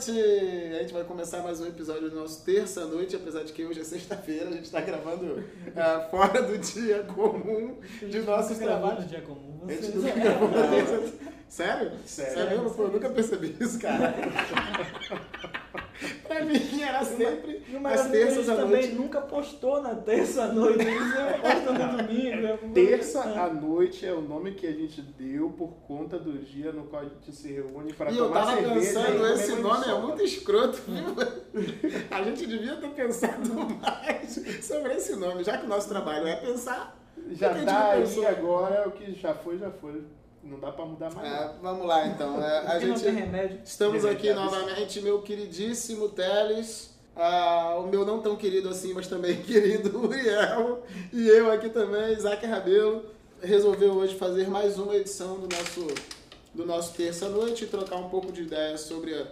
[0.00, 0.12] noite!
[0.74, 3.84] A gente vai começar mais um episódio do nosso terça-noite, apesar de que hoje é
[3.84, 5.44] sexta-feira, a gente está gravando
[5.76, 9.04] ah, fora do dia comum de nossos trabalhos.
[9.04, 9.60] no dia comum.
[9.68, 11.12] A gente nunca gravou na terça.
[11.48, 11.92] Sério?
[12.06, 12.34] Sério.
[12.34, 12.70] Sério?
[12.70, 14.14] Pô, eu nunca percebi isso, cara.
[16.26, 18.94] pra mim era sempre E o as terças gente à também noite.
[18.94, 20.80] nunca postou na terça à noite.
[20.80, 22.46] Eles sempre postam no domingo.
[22.46, 26.72] é Terça à noite é o nome que a gente deu por conta do dia
[26.72, 29.32] no qual a gente se reúne para E eu tomar tava cerveja e pensando, comer
[29.34, 31.14] esse nome é muito escroto, viu?
[32.10, 33.48] A gente devia ter pensado
[33.80, 36.96] mais sobre esse nome, já que o nosso trabalho é pensar.
[37.32, 40.02] Já tá aí agora, o que já foi, já foi.
[40.42, 41.28] Não dá pra mudar mais.
[41.28, 41.54] É, nada.
[41.60, 42.42] vamos lá então.
[42.42, 43.60] É, a Porque não tem gente, remédio.
[43.64, 44.50] estamos aqui Remédio.
[44.50, 46.90] novamente, meu queridíssimo Teles.
[47.14, 50.82] ah, o meu não tão querido assim, mas também querido Uriel.
[51.12, 53.04] E eu aqui também, Isaac Rabelo.
[53.42, 55.86] Resolveu hoje fazer mais uma edição do nosso,
[56.54, 59.26] do nosso terça-noite e trocar um pouco de ideias sobre a-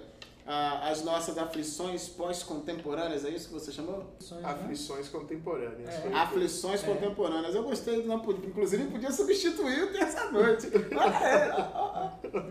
[0.51, 3.25] as nossas aflições pós-contemporâneas.
[3.25, 3.99] É isso que você chamou?
[3.99, 4.41] né?
[4.43, 5.91] Aflições contemporâneas.
[5.91, 6.13] É.
[6.15, 6.87] Aflições É.
[6.87, 7.55] contemporâneas.
[7.55, 10.69] Eu gostei não Inclusive, podia substituir o terça-noite.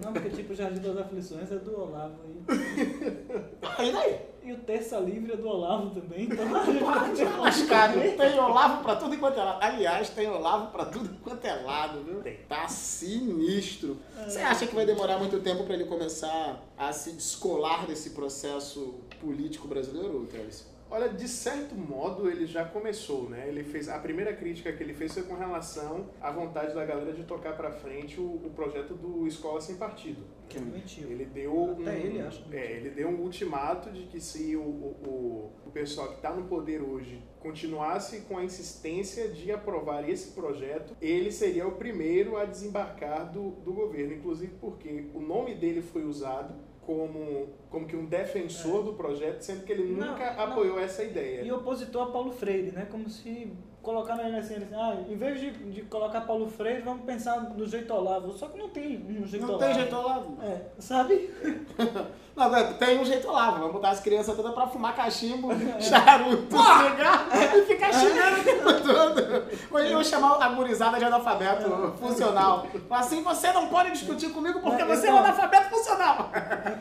[0.03, 2.43] Não, porque tipo, o Jardim das Aflições é do Olavo aí.
[3.77, 4.19] Aí daí.
[4.47, 6.23] E o Terça Livre é do Olavo também.
[6.23, 8.15] Então a Para de gente lascar, viu?
[8.15, 9.61] Tem Olavo pra tudo enquanto é lado.
[9.61, 12.21] Aliás, tem Olavo pra tudo enquanto é lado, viu?
[12.21, 12.37] Tem.
[12.47, 13.97] Tá sinistro.
[14.25, 18.95] Você acha que vai demorar muito tempo pra ele começar a se descolar desse processo
[19.19, 20.65] político brasileiro, Teles?
[20.89, 23.45] Olha, de certo modo ele já começou, né?
[23.47, 27.11] Ele fez a primeira crítica que ele fez foi com relação à vontade da galera
[27.11, 30.21] de tocar pra frente o, o projeto do Escola Sem Partido.
[30.47, 31.11] Que mentiu.
[31.11, 34.61] Ele deu Até um, ele que é, ele deu um ultimato de que se o,
[34.61, 40.09] o, o- o pessoal que está no poder hoje continuasse com a insistência de aprovar
[40.09, 45.53] esse projeto, ele seria o primeiro a desembarcar do, do governo, inclusive porque o nome
[45.55, 46.55] dele foi usado
[46.87, 50.43] como, como que um defensor do projeto, sendo que ele Não, nunca não.
[50.45, 51.41] apoiou essa ideia.
[51.41, 52.87] E opositor a Paulo Freire, né?
[52.89, 53.51] Como se
[53.87, 57.65] colocaram ele assim, assim ah, em vez de, de colocar Paulo Freire, vamos pensar no
[57.65, 58.33] jeito Olavo.
[58.37, 59.65] Só que não tem um jeito Não Olavo.
[59.65, 60.37] tem jeito Olavo.
[60.43, 61.33] É, sabe?
[62.35, 63.57] Não, tem um jeito Olavo.
[63.59, 65.47] Vamos botar as crianças todas pra fumar cachimbo,
[65.81, 69.47] charuto, cigarro e ficar xingando o tempo todo.
[69.71, 72.67] Ou então chamar a gurizada de analfabeto funcional.
[72.87, 76.29] Falar assim, você não pode discutir comigo porque Não, você é um então- analfabeto funcional.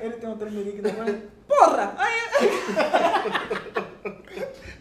[0.00, 1.22] Ele tem um tremelique na mão.
[1.48, 1.94] Porra!
[1.96, 2.16] Aí,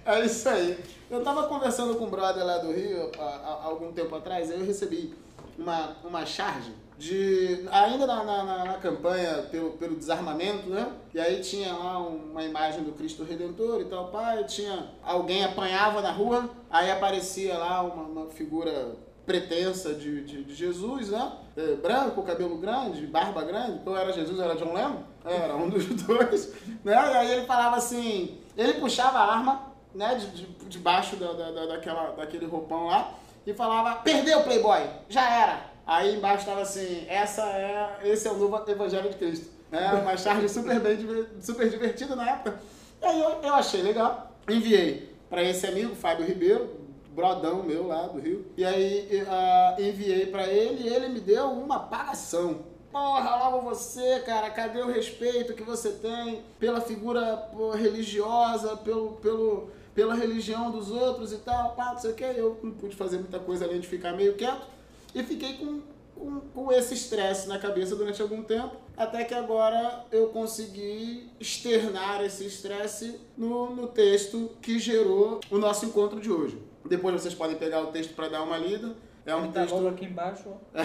[0.06, 0.78] É isso aí.
[1.10, 4.60] Eu tava conversando com um brother lá do Rio há, há- algum tempo atrás, aí
[4.60, 5.14] eu recebi
[5.58, 7.66] uma, uma charge de.
[7.72, 10.88] ainda na, na, na- campanha pelo, pelo desarmamento, né?
[11.14, 14.90] E aí tinha lá uma imagem do Cristo Redentor e tal, pai, tinha.
[15.04, 18.96] Alguém apanhava na rua, aí aparecia lá uma, uma figura
[19.26, 21.32] pretensa de, de, de Jesus, né?
[21.58, 23.80] É, branco, cabelo grande, barba grande.
[23.86, 25.04] Ou era Jesus, era John Lennon?
[25.24, 26.52] Era um dos dois.
[26.84, 26.94] Né?
[26.94, 31.52] E aí ele falava assim, ele puxava a arma, né, de, de, debaixo da, da,
[31.52, 33.14] da- daquela, daquele roupão lá,
[33.46, 35.62] e falava, perdeu Playboy, já era.
[35.86, 39.52] Aí embaixo estava assim, essa é, esse é o novo Evangelho de Cristo.
[39.72, 40.98] É uma charge super, bem,
[41.42, 42.60] super divertida na época.
[43.02, 48.08] E aí eu, eu achei legal, enviei para esse amigo, Fábio Ribeiro, brodão meu lá
[48.08, 48.46] do Rio.
[48.58, 52.60] E aí ah, enviei pra ele e ele me deu uma pagação.
[52.92, 59.70] Porra, logo você, cara, cadê o respeito que você tem pela figura religiosa, pelo, pelo,
[59.96, 62.24] pela religião dos outros e tal, pá, não sei o que.
[62.24, 64.68] Eu não pude fazer muita coisa além de ficar meio quieto.
[65.16, 65.82] E fiquei com,
[66.14, 68.76] com, com esse estresse na cabeça durante algum tempo.
[68.98, 75.86] Até que agora eu consegui externar esse estresse no, no texto que gerou o nosso
[75.86, 76.62] encontro de hoje.
[76.84, 78.94] Depois vocês podem pegar o texto para dar uma lida.
[79.26, 79.88] É um tá logo texto.
[79.88, 80.56] aqui embaixo, ó.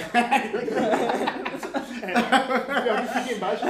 [2.82, 3.65] Pior que fica embaixo.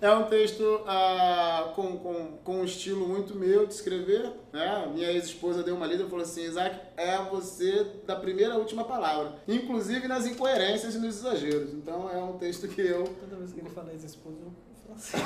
[0.00, 4.32] É um texto ah, com, com, com um estilo muito meu de escrever.
[4.50, 4.90] Né?
[4.94, 8.84] Minha ex-esposa deu uma lida e falou assim: Isaac, é você da primeira à última
[8.84, 9.34] palavra.
[9.46, 11.74] Inclusive nas incoerências e nos exageros.
[11.74, 14.52] Então é um texto que eu Toda vez que ele fala ex-esposa, eu
[14.86, 15.18] falo assim.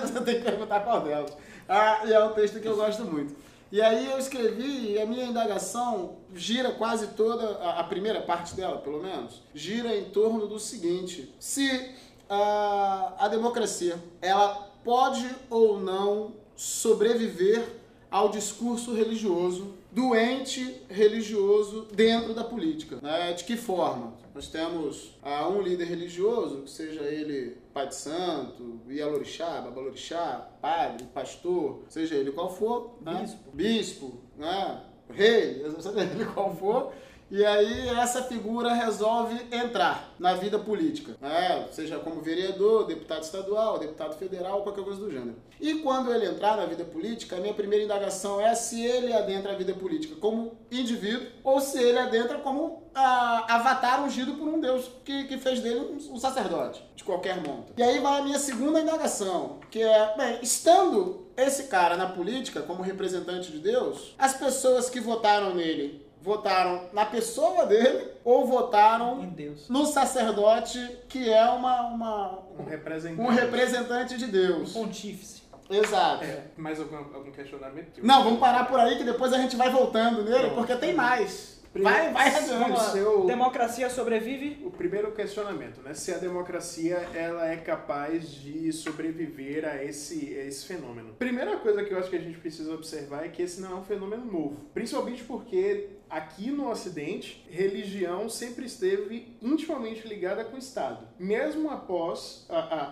[0.12, 1.36] Você tem que perguntar qual delas.
[1.68, 3.34] Ah, e é um texto que eu gosto muito.
[3.70, 8.54] E aí eu escrevi, e a minha indagação gira quase toda, a, a primeira parte
[8.54, 11.90] dela, pelo menos, gira em torno do seguinte: se
[12.32, 17.62] ah, a democracia ela pode ou não sobreviver
[18.10, 22.98] ao discurso religioso, doente religioso dentro da política.
[23.02, 23.34] Né?
[23.34, 24.14] De que forma?
[24.34, 31.82] Nós temos ah, um líder religioso, seja ele pai de santo, Ialorixá, Babalorixá, padre, pastor,
[31.88, 33.20] seja ele qual for, né?
[33.20, 33.50] Bispo.
[33.52, 34.80] bispo né?
[35.10, 36.92] rei, seja ele qual for,
[37.32, 41.66] E aí essa figura resolve entrar na vida política, né?
[41.72, 45.36] seja como vereador, deputado estadual, deputado federal, qualquer coisa do gênero.
[45.58, 49.52] E quando ele entrar na vida política, a minha primeira indagação é se ele adentra
[49.52, 54.60] a vida política como indivíduo ou se ele adentra como a, avatar ungido por um
[54.60, 57.72] Deus que, que fez dele um, um sacerdote, de qualquer monta.
[57.78, 62.60] E aí vai a minha segunda indagação, que é, bem, estando esse cara na política
[62.60, 69.22] como representante de Deus, as pessoas que votaram nele votaram na pessoa dele ou votaram
[69.22, 69.68] Em Deus.
[69.68, 70.78] no sacerdote
[71.08, 73.20] que é uma, uma Um representante.
[73.20, 74.72] um representante de Deus.
[74.72, 75.42] pontífice.
[75.68, 76.24] Exato.
[76.24, 78.00] É, mais algum, algum questionamento?
[78.02, 80.54] Não, vamos parar por aí que depois a gente vai voltando nele, Pronto.
[80.56, 81.52] porque tem mais.
[81.72, 82.70] Primeiro- Vai, vai adiante.
[82.70, 82.76] lá.
[82.90, 84.62] Seu- Democracia sobrevive?
[84.66, 85.94] O primeiro questionamento, né?
[85.94, 91.14] Se a democracia ela é capaz de sobreviver a esse, a esse fenômeno.
[91.18, 93.74] Primeira coisa que eu acho que a gente precisa observar é que esse não é
[93.76, 94.56] um fenômeno novo.
[94.74, 101.08] Principalmente porque aqui no Ocidente, religião sempre esteve intimamente ligada com o Estado.
[101.18, 102.82] Mesmo após a- a-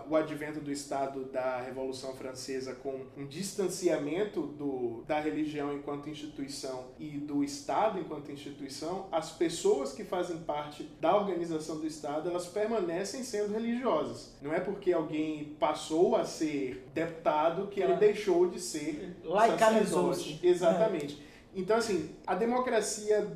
[0.00, 6.10] a- o advento do Estado da Revolução Francesa com um distanciamento do, da religião enquanto
[6.10, 12.28] instituição e do Estado enquanto instituição, as pessoas que fazem parte da organização do Estado,
[12.28, 14.34] elas permanecem sendo religiosas.
[14.42, 20.38] Não é porque alguém passou a ser deputado que ele Ela deixou de ser Laicalizou-se.
[20.42, 21.22] Exatamente.
[21.56, 23.26] Então, assim, a democracia,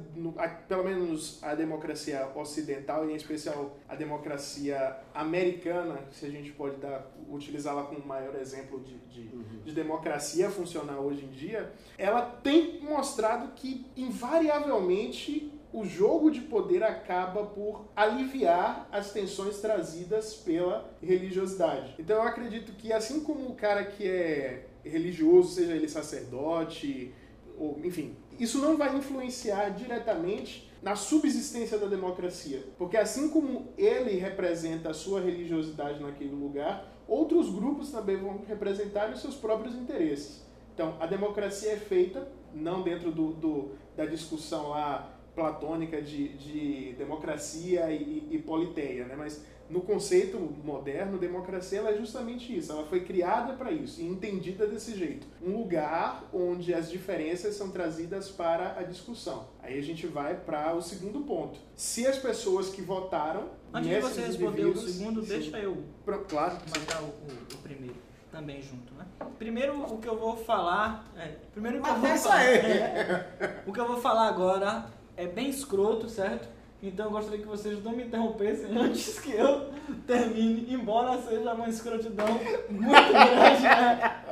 [0.66, 6.76] pelo menos a democracia ocidental, e em especial a democracia americana, se a gente pode
[6.76, 9.28] dar, utilizá-la como maior exemplo de, de,
[9.62, 16.82] de democracia funcionar hoje em dia, ela tem mostrado que, invariavelmente, o jogo de poder
[16.82, 21.94] acaba por aliviar as tensões trazidas pela religiosidade.
[21.98, 27.12] Então eu acredito que assim como o cara que é religioso, seja ele sacerdote,
[27.58, 34.16] ou enfim, isso não vai influenciar diretamente na subsistência da democracia, porque assim como ele
[34.18, 40.46] representa a sua religiosidade naquele lugar, outros grupos também vão representar os seus próprios interesses.
[40.74, 46.94] Então, a democracia é feita não dentro do, do- da discussão lá platônica de, de
[46.98, 49.14] democracia e, e politeia, né?
[49.16, 52.72] mas no conceito moderno, democracia ela é justamente isso.
[52.72, 55.26] Ela foi criada para isso e entendida desse jeito.
[55.40, 59.46] Um lugar onde as diferenças são trazidas para a discussão.
[59.62, 61.58] Aí a gente vai para o segundo ponto.
[61.76, 65.28] Se as pessoas que votaram Antes de você responder o segundo, Sim.
[65.28, 66.54] deixa eu Pro- Claro.
[66.76, 67.96] matar o, o- o primeiro
[68.32, 69.04] também junto, né?
[69.38, 73.26] Primeiro o que eu vou falar, é, primeiro o que eu vou falar, é,
[73.66, 74.86] o que eu vou falar agora
[75.18, 76.48] é bem escroto, certo?
[76.80, 79.68] Então eu gostaria que vocês não me interrompessem antes que eu
[80.06, 82.28] termine, embora seja uma escrotidão
[82.70, 84.22] muito grande, né?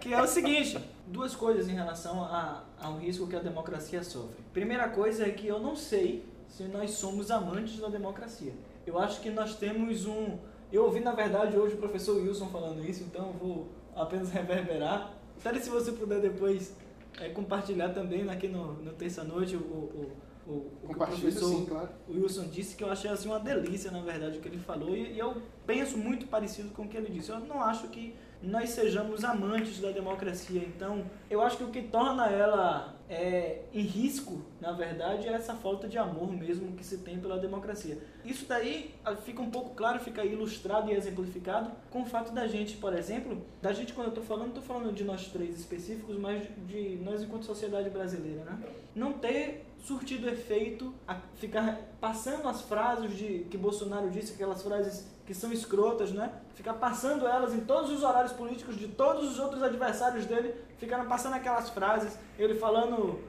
[0.00, 4.42] Que é o seguinte, duas coisas em relação a, ao risco que a democracia sofre.
[4.54, 8.54] Primeira coisa é que eu não sei se nós somos amantes da democracia.
[8.86, 10.38] Eu acho que nós temos um.
[10.72, 15.12] Eu ouvi, na verdade, hoje o professor Wilson falando isso, então eu vou apenas reverberar.
[15.44, 16.72] Até se você puder depois
[17.20, 20.12] é, compartilhar também aqui no, no Terça-Noite o, o,
[20.46, 20.52] o,
[20.82, 21.88] o que o professor sim, claro.
[22.08, 25.12] Wilson disse que eu achei assim uma delícia, na verdade, o que ele falou, e,
[25.12, 27.30] e eu penso muito parecido com o que ele disse.
[27.30, 28.14] Eu não acho que
[28.44, 33.82] nós sejamos amantes da democracia, então eu acho que o que torna ela é, em
[33.82, 37.98] risco, na verdade, é essa falta de amor mesmo que se tem pela democracia.
[38.24, 42.46] Isso daí ah, fica um pouco claro, fica ilustrado e exemplificado com o fato da
[42.46, 46.16] gente, por exemplo, da gente quando eu estou falando, estou falando de nós três específicos,
[46.18, 48.58] mas de nós enquanto sociedade brasileira, né?
[48.94, 50.94] Não ter surtido efeito
[51.34, 56.32] ficar passando as frases de que Bolsonaro disse, aquelas frases que são escrotas, né?
[56.54, 61.06] Ficar passando elas em todos os horários políticos de todos os outros adversários dele, ficaram
[61.06, 63.20] passando aquelas frases, ele falando,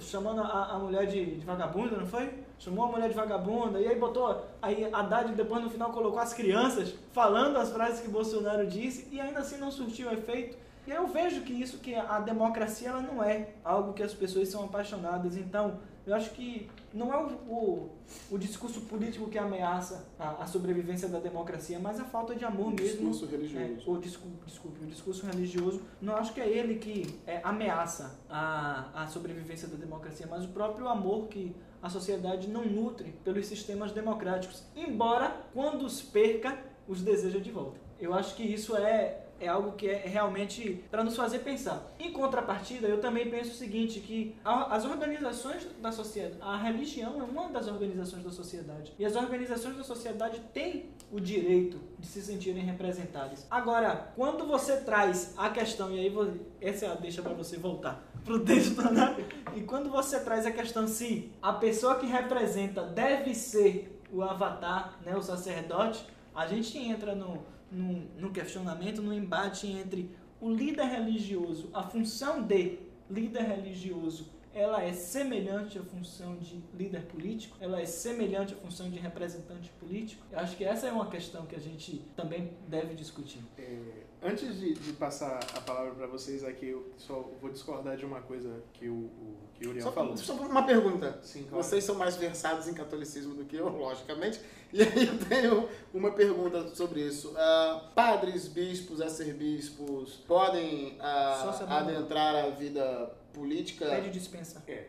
[0.00, 2.32] chamando a, a mulher de, de vagabunda, não foi?
[2.58, 6.32] Chamou a mulher de vagabunda, e aí botou, aí Haddad depois no final colocou as
[6.32, 10.56] crianças falando as frases que Bolsonaro disse, e ainda assim não surtiu efeito.
[10.86, 14.48] E eu vejo que isso, que a democracia ela não é algo que as pessoas
[14.48, 15.36] são apaixonadas.
[15.36, 17.90] Então, eu acho que não é o, o,
[18.30, 22.68] o discurso político que ameaça a, a sobrevivência da democracia, mas a falta de amor
[22.68, 23.10] O mesmo.
[23.10, 23.64] discurso religioso.
[23.64, 25.82] É, o, discu, desculpe, o discurso religioso.
[26.00, 30.48] Não acho que é ele que é, ameaça a, a sobrevivência da democracia, mas o
[30.48, 34.64] próprio amor que a sociedade não nutre pelos sistemas democráticos.
[34.74, 37.78] Embora, quando os perca, os deseja de volta.
[38.00, 41.90] Eu acho que isso é é algo que é realmente para nos fazer pensar.
[41.98, 47.24] Em contrapartida, eu também penso o seguinte, que as organizações da sociedade, a religião é
[47.24, 48.92] uma das organizações da sociedade.
[48.98, 53.46] E as organizações da sociedade têm o direito de se sentirem representadas.
[53.50, 58.04] Agora, quando você traz a questão, e aí essa é a deixa para você voltar
[58.24, 59.16] pro texto, né?
[59.56, 64.98] E quando você traz a questão se a pessoa que representa deve ser o avatar,
[65.04, 66.04] né, o sacerdote,
[66.34, 70.10] a gente entra no, no, no questionamento, no embate entre
[70.40, 72.78] o líder religioso, a função de
[73.10, 78.90] líder religioso ela é semelhante à função de líder político, ela é semelhante à função
[78.90, 80.24] de representante político.
[80.32, 83.40] Eu acho que essa é uma questão que a gente também deve discutir.
[83.56, 83.78] É,
[84.22, 88.20] antes de, de, passar a palavra para vocês aqui, eu só vou discordar de uma
[88.20, 90.16] coisa que o, o, que o Uriel só, falou.
[90.16, 91.20] Só uma pergunta.
[91.22, 91.62] Sim, claro.
[91.62, 94.40] Vocês são mais versados em catolicismo do que eu, logicamente.
[94.72, 97.30] E aí eu tenho uma pergunta sobre isso.
[97.30, 103.86] Uh, padres, bispos, arcebispos podem uh, adentrar a vida política.
[103.86, 104.62] Pede dispensa.
[104.66, 104.84] É.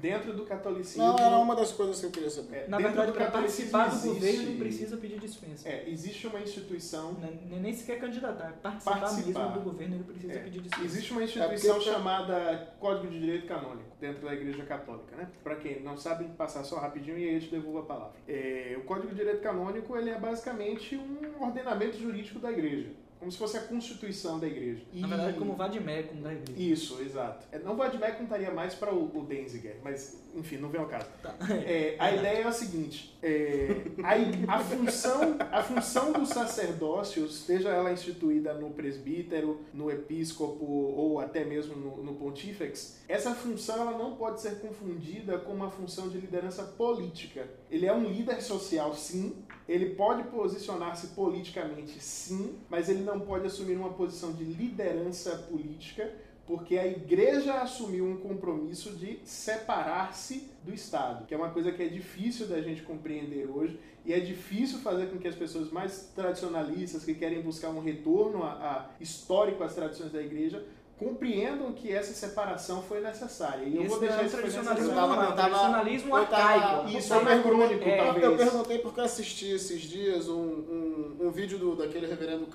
[0.00, 1.04] Dentro do catolicismo.
[1.04, 2.56] Não, era uma das coisas que eu queria saber.
[2.56, 5.68] É, Na verdade, para participar do governo não precisa pedir dispensa.
[5.68, 7.12] É, existe uma instituição.
[7.12, 8.58] Não, nem sequer candidatar.
[8.62, 10.84] Participar, participar, mesmo do governo ele precisa é, pedir dispensa.
[10.84, 15.14] Existe uma instituição é chamada Código de Direito Canônico, dentro da Igreja Católica.
[15.16, 15.28] Né?
[15.42, 18.14] Para quem não sabe, passar só rapidinho e aí eu te devolvo a palavra.
[18.26, 23.30] É, o Código de Direito Canônico ele é basicamente um ordenamento jurídico da Igreja como
[23.30, 24.82] se fosse a constituição da igreja.
[24.94, 25.10] Na e...
[25.10, 26.58] verdade, como o Vadimecum da igreja.
[26.58, 27.46] Isso, exato.
[27.52, 30.86] É, não o Vadimecum estaria mais para o, o Denziger, mas enfim, não vem ao
[30.86, 31.06] caso.
[31.22, 31.36] Tá.
[31.66, 33.68] É, a ideia é a seguinte: é,
[34.02, 41.20] a, a, função, a função do sacerdócio, seja ela instituída no presbítero, no episcopo ou
[41.20, 46.08] até mesmo no, no pontífex, essa função ela não pode ser confundida com uma função
[46.08, 47.46] de liderança política.
[47.70, 49.36] Ele é um líder social, sim,
[49.68, 56.12] ele pode posicionar-se politicamente, sim, mas ele não pode assumir uma posição de liderança política
[56.50, 61.80] porque a igreja assumiu um compromisso de separar-se do Estado, que é uma coisa que
[61.80, 66.10] é difícil da gente compreender hoje e é difícil fazer com que as pessoas mais
[66.12, 70.66] tradicionalistas, que querem buscar um retorno a, a histórico às tradições da igreja,
[71.00, 73.64] compreendam que essa separação foi necessária.
[73.64, 76.88] E eu vou deixar é isso tradicionalismo, não, não, tradicionalismo arcaico.
[76.90, 78.24] Isso é anacrônico, é, talvez.
[78.26, 82.46] Eu perguntei porque assisti esses dias um, um, um, vídeo do, daquele reverendo,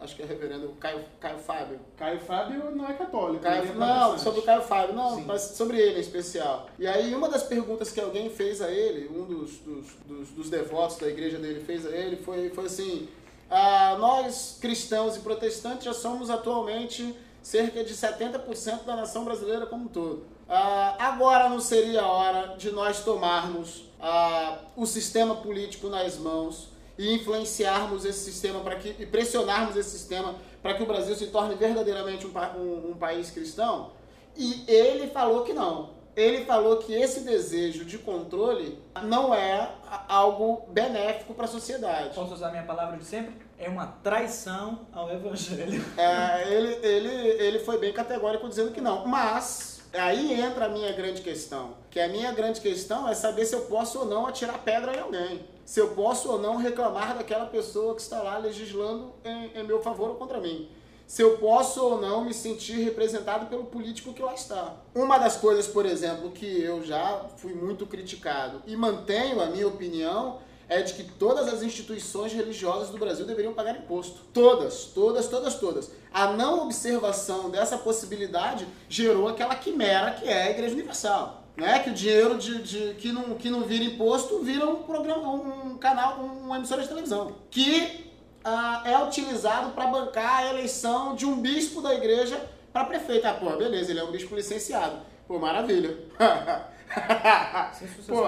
[0.00, 1.78] acho que é reverendo Caio, Caio Fábio.
[1.96, 3.40] Caio Fábio não é católico.
[3.40, 6.66] Caio, é não, sobre o Caio Fábio, não, mas sobre ele em especial.
[6.80, 10.50] E aí uma das perguntas que alguém fez a ele, um dos, dos, dos, dos
[10.50, 13.08] devotos da igreja dele fez a ele, foi, foi assim,
[13.48, 19.84] ah, nós cristãos e protestantes já somos atualmente cerca de 70% da nação brasileira como
[19.84, 20.26] um todo.
[20.48, 26.68] Ah, agora não seria a hora de nós tomarmos ah, o sistema político nas mãos
[26.98, 31.26] e influenciarmos esse sistema para que e pressionarmos esse sistema para que o Brasil se
[31.28, 33.90] torne verdadeiramente um, um, um país cristão?
[34.36, 39.70] E ele falou que não ele falou que esse desejo de controle não é
[40.08, 42.14] algo benéfico para a sociedade.
[42.14, 43.34] Posso usar minha palavra de sempre?
[43.62, 45.84] É uma traição ao evangelho.
[45.96, 47.08] É, ele, ele,
[47.42, 49.06] ele foi bem categórico dizendo que não.
[49.06, 51.74] Mas aí entra a minha grande questão.
[51.88, 54.98] Que a minha grande questão é saber se eu posso ou não atirar pedra em
[54.98, 55.46] alguém.
[55.64, 59.80] Se eu posso ou não reclamar daquela pessoa que está lá legislando em, em meu
[59.80, 60.68] favor ou contra mim
[61.12, 64.76] se eu posso ou não me sentir representado pelo político que lá está.
[64.94, 69.68] Uma das coisas, por exemplo, que eu já fui muito criticado e mantenho a minha
[69.68, 70.38] opinião
[70.72, 74.20] é de que todas as instituições religiosas do Brasil deveriam pagar imposto.
[74.32, 75.90] Todas, todas, todas, todas.
[76.12, 81.44] A não observação dessa possibilidade gerou aquela quimera que é a Igreja Universal.
[81.56, 81.78] Né?
[81.80, 85.76] Que o dinheiro de, de, que, não, que não vira imposto vira um programa, um
[85.76, 87.36] canal, uma emissora de televisão.
[87.50, 88.10] Que
[88.42, 92.40] ah, é utilizado para bancar a eleição de um bispo da igreja
[92.72, 93.26] para prefeito.
[93.26, 94.96] Ah, pô, beleza, ele é um bispo licenciado.
[95.28, 95.98] Pô, maravilha.
[98.06, 98.26] pô,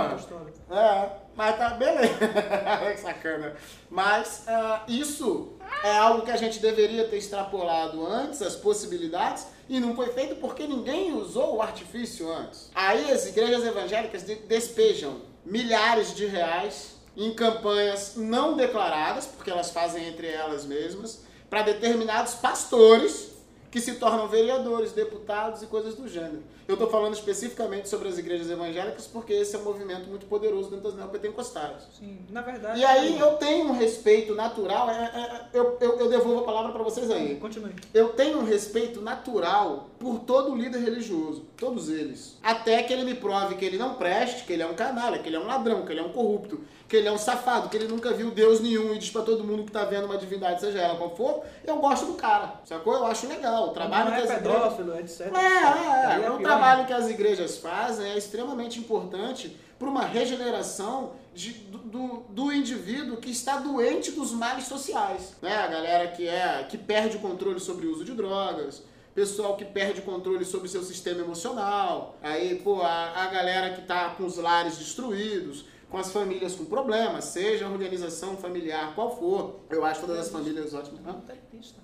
[0.75, 2.15] é, mas tá, beleza.
[2.95, 3.55] que sacana.
[3.91, 5.53] Mas uh, isso
[5.83, 10.37] é algo que a gente deveria ter extrapolado antes, as possibilidades, e não foi feito
[10.37, 12.71] porque ninguém usou o artifício antes.
[12.75, 20.09] Aí as igrejas evangélicas despejam milhares de reais em campanhas não declaradas, porque elas fazem
[20.09, 23.34] entre elas mesmas, para determinados pastores
[23.75, 26.45] que se tornam vereadores, deputados e coisas do gênero.
[26.69, 30.71] Eu estou falando especificamente sobre as igrejas evangélicas porque esse é um movimento muito poderoso
[30.71, 31.83] dentro das neopentecostais.
[31.99, 32.79] Sim, na verdade.
[32.79, 36.45] E aí eu tenho um respeito natural, é, é, é eu, eu, eu, devolvo a
[36.45, 37.35] palavra para vocês aí.
[37.35, 37.75] Continue.
[37.93, 42.39] Eu tenho um respeito natural por todo líder religioso, todos eles.
[42.45, 45.29] Até que ele me prove que ele não preste, que ele é um canalha, que
[45.29, 46.61] ele é um ladrão, que ele é um corrupto,
[46.95, 49.43] que ele é um safado, que ele nunca viu Deus nenhum e diz pra todo
[49.43, 52.95] mundo que tá vendo uma divindade, seja ela qual for, eu gosto do cara, sacou?
[52.95, 53.71] Eu acho legal.
[53.71, 54.61] O trabalho não é que as igrejas...
[54.61, 55.21] pedófilo, etc.
[55.21, 56.31] É, é, Aí é.
[56.31, 62.23] O pior trabalho que as igrejas fazem é extremamente importante para uma regeneração de- do,
[62.29, 65.35] do- indivíduo que está doente dos males sociais.
[65.43, 65.53] Né?
[65.57, 68.85] A galera que, é, que perde o controle sobre o uso de drogas,
[69.17, 73.71] pessoal que perde o controle sobre o seu sistema emocional, aí, pô, a, a galera
[73.75, 78.95] que está com os lares destruídos, com as famílias com problemas, seja a organização familiar
[78.95, 79.61] qual for.
[79.71, 81.01] Eu acho todas as famílias ótimas.
[81.07, 81.21] Hã?
[81.21, 81.81] Terrorista.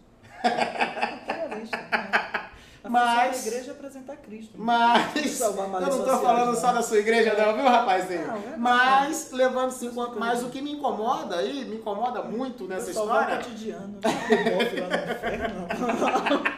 [1.26, 1.76] Terrorista.
[1.76, 2.30] né?
[2.82, 4.54] A Mas- da igreja é apresentar Cristo.
[4.56, 6.60] Mas Salvar eu não sociais, falando não.
[6.60, 8.26] só da sua igreja, não, viu, rapazinho?
[8.26, 10.18] Não, é Mas levando-se em conta.
[10.18, 13.36] Mas o que me incomoda aí, me incomoda muito nessa história.
[13.36, 13.98] cotidiano.
[14.02, 15.68] Não inferno.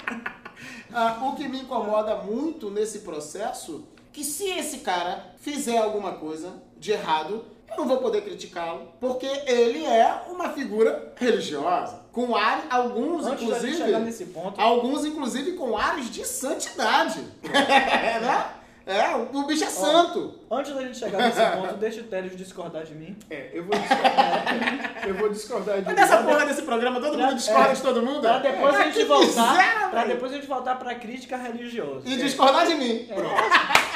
[0.94, 6.52] ah, o que me incomoda muito nesse processo, que se esse cara fizer alguma coisa
[6.76, 12.66] de errado, eu não vou poder criticá-lo, porque ele é uma figura religiosa, com ar,
[12.68, 18.61] alguns Antes inclusive, ponto, alguns inclusive com ares de santidade, né?
[18.86, 20.34] É, o o bicho é santo.
[20.50, 23.16] antes da gente chegar nesse ponto, deixa o Télio discordar de mim.
[23.30, 27.34] É, eu vou discordar, eu vou discordar de Mas nessa porra desse programa todo mundo
[27.34, 28.20] discorda de todo mundo?
[28.20, 29.50] Pra depois a É, gente que voltar.
[29.52, 32.02] miséria, Pra depois a gente voltar pra crítica religiosa.
[32.08, 33.08] E discordar de mim.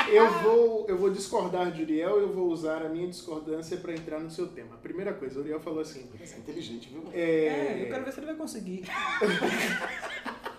[0.08, 3.92] Eu vou, eu vou discordar de Uriel e eu vou usar a minha discordância para
[3.92, 4.76] entrar no seu tema.
[4.82, 6.08] Primeira coisa, Uriel falou assim.
[6.20, 7.02] Você é inteligente, viu?
[7.12, 8.84] É, eu É, quero ver se ele vai conseguir.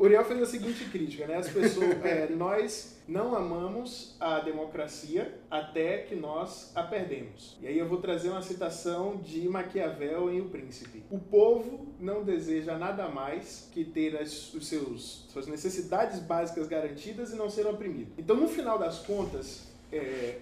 [0.00, 1.36] Uriel fez a seguinte crítica, né?
[1.36, 7.58] As pessoas, é, nós não amamos a democracia até que nós a perdemos.
[7.60, 11.02] E aí eu vou trazer uma citação de Maquiavel em O Príncipe.
[11.10, 17.32] O povo não deseja nada mais que ter as, os seus, suas necessidades básicas garantidas
[17.32, 18.12] e não ser oprimido.
[18.16, 20.38] Então, no final das contas, é,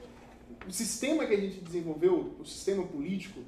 [0.69, 3.41] o sistema que a gente desenvolveu, o sistema político,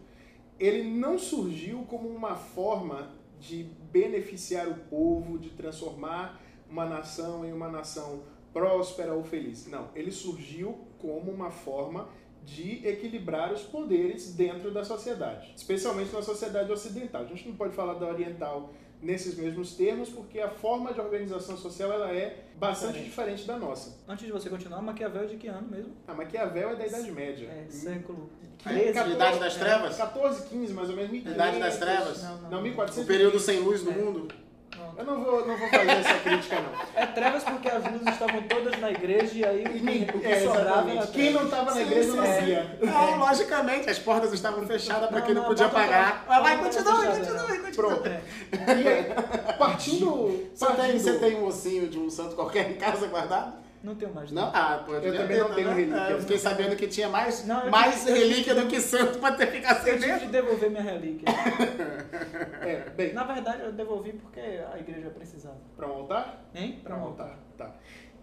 [0.59, 7.52] ele não surgiu como uma forma de beneficiar o povo, de transformar uma nação em
[7.52, 9.66] uma nação próspera ou feliz.
[9.66, 12.09] Não, ele surgiu como uma forma
[12.44, 17.23] de equilibrar os poderes dentro da sociedade, especialmente na sociedade ocidental.
[17.23, 21.57] A gente não pode falar da oriental nesses mesmos termos, porque a forma de organização
[21.57, 23.97] social ela é bastante diferente da nossa.
[24.07, 25.92] Antes de você continuar, Maquiavel é de que ano mesmo?
[26.07, 27.48] A Maquiavel é da Idade Média.
[27.48, 28.29] É, século
[28.64, 29.11] Aí, 13.
[29.12, 29.96] Idade das Trevas?
[29.96, 31.12] 14, 15, mais ou menos.
[31.16, 31.79] Idade das 1500.
[31.79, 32.22] Trevas?
[32.22, 32.51] Não, não.
[32.51, 33.07] Não, O 1400.
[33.09, 33.94] período sem luz do É.
[33.94, 34.29] mundo.
[34.76, 34.94] Não.
[34.96, 37.02] Eu não vou, não vou fazer essa crítica, não.
[37.02, 40.26] É trevas porque as luzes estavam todas na igreja e aí o que, o que
[40.26, 42.78] É, sobrava era Quem não estava na igreja sim, não via.
[42.83, 46.24] Não, logicamente, as portas estavam fechadas para quem não, não, podia pagar.
[46.26, 47.72] vai, a porta continue, tava continue, fechada, continue.
[47.74, 48.09] Pronto.
[48.09, 48.20] É.
[48.52, 50.50] E aí, partindo.
[50.54, 53.69] Você tem, partindo você tem um ossinho de um santo qualquer em casa guardado?
[53.83, 54.31] Não tenho mais.
[54.31, 54.51] Não?
[54.55, 55.97] Ah, pode Eu também não tenho relíquia.
[55.97, 59.35] É, eu fiquei sabendo que tinha mais, Não, mais tive- relíquia do que santo para
[59.37, 61.25] ter ficado sem Eu tive de devolver minha relíquia.
[62.61, 65.57] É, bem, Na verdade, eu devolvi porque a igreja precisava.
[65.77, 66.45] para um altar?
[66.55, 66.81] Hein?
[66.83, 67.38] Para um altar.
[67.57, 67.75] Tá.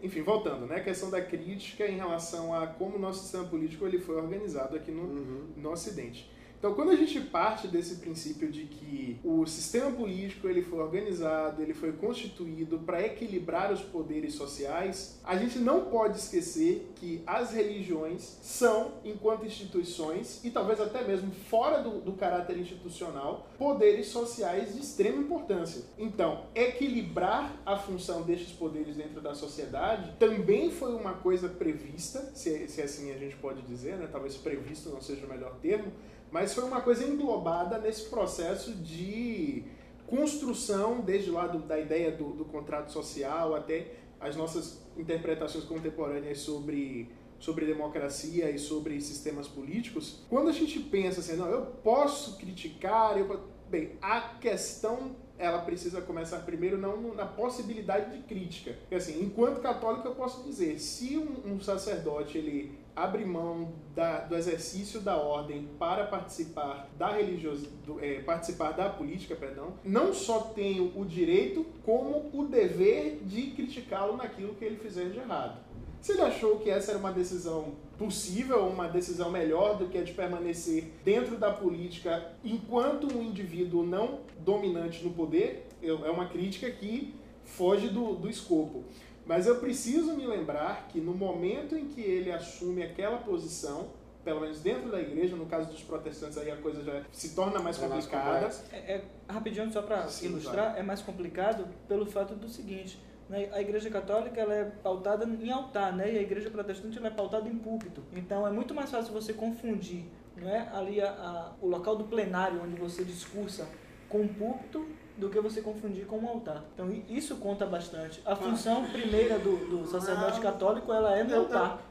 [0.02, 0.76] Enfim, voltando, né?
[0.78, 4.76] A questão da crítica em relação a como o nosso sistema político ele foi organizado
[4.76, 5.48] aqui no, Uhum.
[5.58, 6.30] no Ocidente.
[6.58, 11.62] Então, quando a gente parte desse princípio de que o sistema político ele foi organizado,
[11.62, 17.52] ele foi constituído para equilibrar os poderes sociais, a gente não pode esquecer que as
[17.52, 24.74] religiões são, enquanto instituições, e talvez até mesmo fora do, do caráter institucional, poderes sociais
[24.74, 25.84] de extrema importância.
[25.98, 32.68] Então, equilibrar a função destes poderes dentro da sociedade também foi uma coisa prevista, se,
[32.68, 34.10] se assim a gente pode dizer, né?
[34.12, 35.92] talvez previsto não seja o melhor termo,
[36.32, 39.64] mas foi uma coisa englobada nesse processo de
[40.06, 46.40] construção, desde lá do- da ideia do, do contrato social até as nossas interpretações contemporâneas
[46.40, 47.10] sobre,
[47.40, 50.22] sobre democracia e sobre sistemas políticos.
[50.30, 56.02] Quando a gente pensa assim, não, eu posso criticar, eu, bem, a questão ela precisa
[56.02, 58.74] começar primeiro não na possibilidade de crítica.
[58.82, 64.22] Porque, assim, enquanto católico eu posso dizer, se um, um sacerdote ele abre mão da-
[64.22, 70.92] do exercício da ordem para participar da religiosidade, participar da política, perdão, não só tem
[70.96, 75.60] o direito como o dever de criticá-lo naquilo que ele fizer de errado.
[76.02, 80.04] Se ele achou que essa era uma decisão possível, uma decisão melhor do que a
[80.04, 86.70] de permanecer dentro da política enquanto um indivíduo não dominante no poder, é uma crítica
[86.72, 88.84] que foge do, do escopo.
[89.28, 93.90] Mas eu preciso me lembrar que no momento em que ele assume aquela posição,
[94.24, 97.60] pelo menos dentro da igreja, no caso dos protestantes aí a coisa já se torna
[97.60, 98.34] mais É mais complicada.
[98.36, 98.64] complexo.
[98.72, 103.00] É, é, rapidinho, só para ilustrar, é mais complicado pelo fato do seguinte.
[103.30, 106.14] né, A igreja católica ela é pautada em altar, né?
[106.14, 108.04] E a igreja protestante ela é pautada em púlpito.
[108.14, 110.06] Então é muito mais fácil você confundir
[110.42, 113.68] não é ali a, a, o local do plenário onde você discursa
[114.08, 114.88] com o púlpito
[115.18, 116.64] do que você confundir com um altar.
[116.74, 118.22] Então isso conta bastante.
[118.26, 121.82] A função primeira do, do sacerdote católico ela é no altar.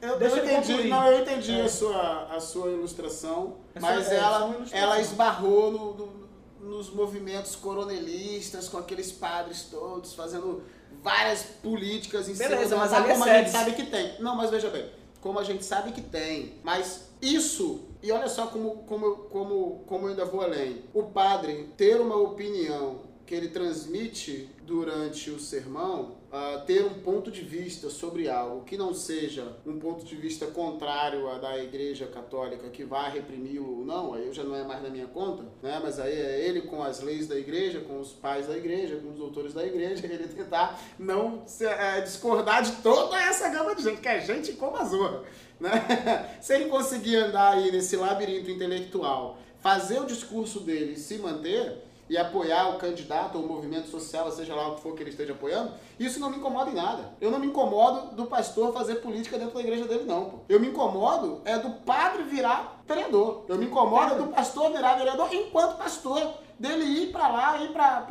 [0.00, 1.64] Eu, eu, Deixa eu eu entendi, não, eu entendi É.
[1.64, 4.78] a, sua, a sua ilustração, Essa- mas é, ela, uma ilustração.
[4.88, 6.22] ela esbarrou no- no-
[6.70, 10.62] nos movimentos coronelistas, com aqueles padres todos, fazendo
[11.02, 14.20] várias políticas em Beleza, mas é como a gente sabe que tem.
[14.20, 14.88] Não, mas veja bem,
[15.20, 20.06] como a gente sabe que tem, mas isso, e olha só como, como, como, como
[20.06, 26.16] eu ainda vou além, o padre ter uma opinião que ele transmite durante o sermão,
[26.30, 30.46] ah, ter um ponto de vista sobre algo que não seja um ponto de vista
[30.46, 34.62] contrário à da Igreja Católica que vai reprimi-lo ou não, aí eu já não é
[34.64, 35.80] mais na minha conta, né?
[35.82, 39.10] Mas aí é ele com as leis da Igreja, com os pais da Igreja, com
[39.10, 43.82] os doutores da Igreja, ele tentar não se- eh, discordar de toda essa gama de
[43.82, 45.22] gente, que é gente como a zorra,
[45.60, 45.70] né?
[46.40, 51.78] Se ele conseguir andar aí nesse labirinto intelectual, fazer o discurso dele se manter
[52.12, 55.08] e apoiar o candidato ou o movimento social, seja lá o que for que ele
[55.08, 57.14] esteja apoiando, isso não me incomoda em nada.
[57.18, 60.26] Eu não me incomodo do pastor fazer política dentro da igreja dele, não.
[60.26, 60.38] Pô.
[60.46, 63.46] Eu me incomodo é do padre virar vereador.
[63.48, 66.34] Eu me incomodo é do pastor virar vereador enquanto pastor.
[66.58, 68.02] Dele ir pra lá, ir pra...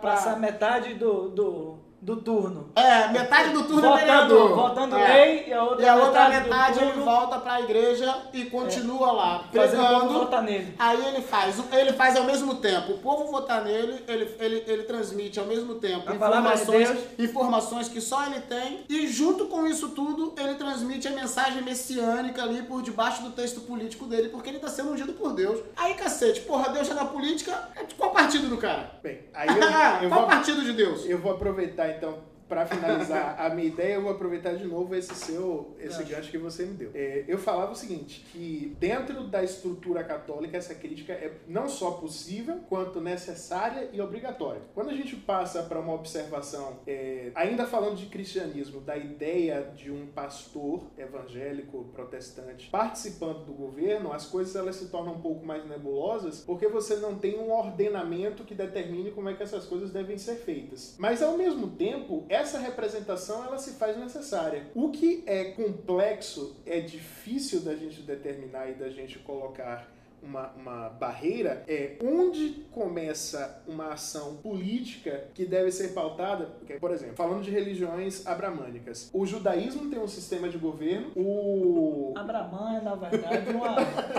[0.00, 2.70] Passar metade do, do, do turno.
[2.74, 4.54] É, metade do turno é Votando, vereador.
[4.56, 5.12] votando É.
[5.12, 8.44] lei e a outra E a outra metade, metade ele turno volta pra igreja e
[8.46, 10.08] continua lá, o povo pregando.
[10.14, 10.74] votar nele.
[10.78, 14.82] Aí ele faz, ele faz ao mesmo tempo, o povo votar nele, ele, ele, ele
[14.84, 19.46] transmite ao mesmo tempo A palavra de informações, informações que só ele tem, e junto
[19.46, 24.30] com isso tudo, ele transmite a mensagem messiânica ali por debaixo do texto político dele,
[24.30, 25.60] porque ele tá sendo ungido por Deus.
[25.76, 28.98] Aí, cacete, porra, Deus é da política, é de qual partido do cara?
[29.02, 29.54] Bem, aí eu,
[30.04, 31.04] eu qual vou, partido de Deus?
[31.04, 32.18] eu vou aproveitar então
[32.50, 36.36] para finalizar a minha ideia, eu vou aproveitar de novo esse seu esse gancho que
[36.36, 36.90] você me deu.
[36.92, 41.92] É, eu falava o seguinte, que dentro da estrutura católica essa crítica é não só
[41.92, 44.62] possível quanto necessária e obrigatória.
[44.74, 49.92] Quando a gente passa para uma observação, é, ainda falando de cristianismo, da ideia de
[49.92, 55.64] um pastor evangélico protestante participando do governo, as coisas elas se tornam um pouco mais
[55.68, 60.18] nebulosas porque você não tem um ordenamento que determine como é que essas coisas devem
[60.18, 60.96] ser feitas.
[60.98, 64.66] Mas ao mesmo tempo, essa representação ela se faz necessária.
[64.74, 69.88] O que é complexo, é difícil da gente determinar e da gente colocar
[70.22, 76.90] uma, uma barreira é onde começa uma ação política que deve ser pautada, porque, por
[76.90, 82.80] exemplo, falando de religiões abramânicas, o judaísmo tem um sistema de governo, o Abraman é,
[82.80, 83.76] na verdade, uma,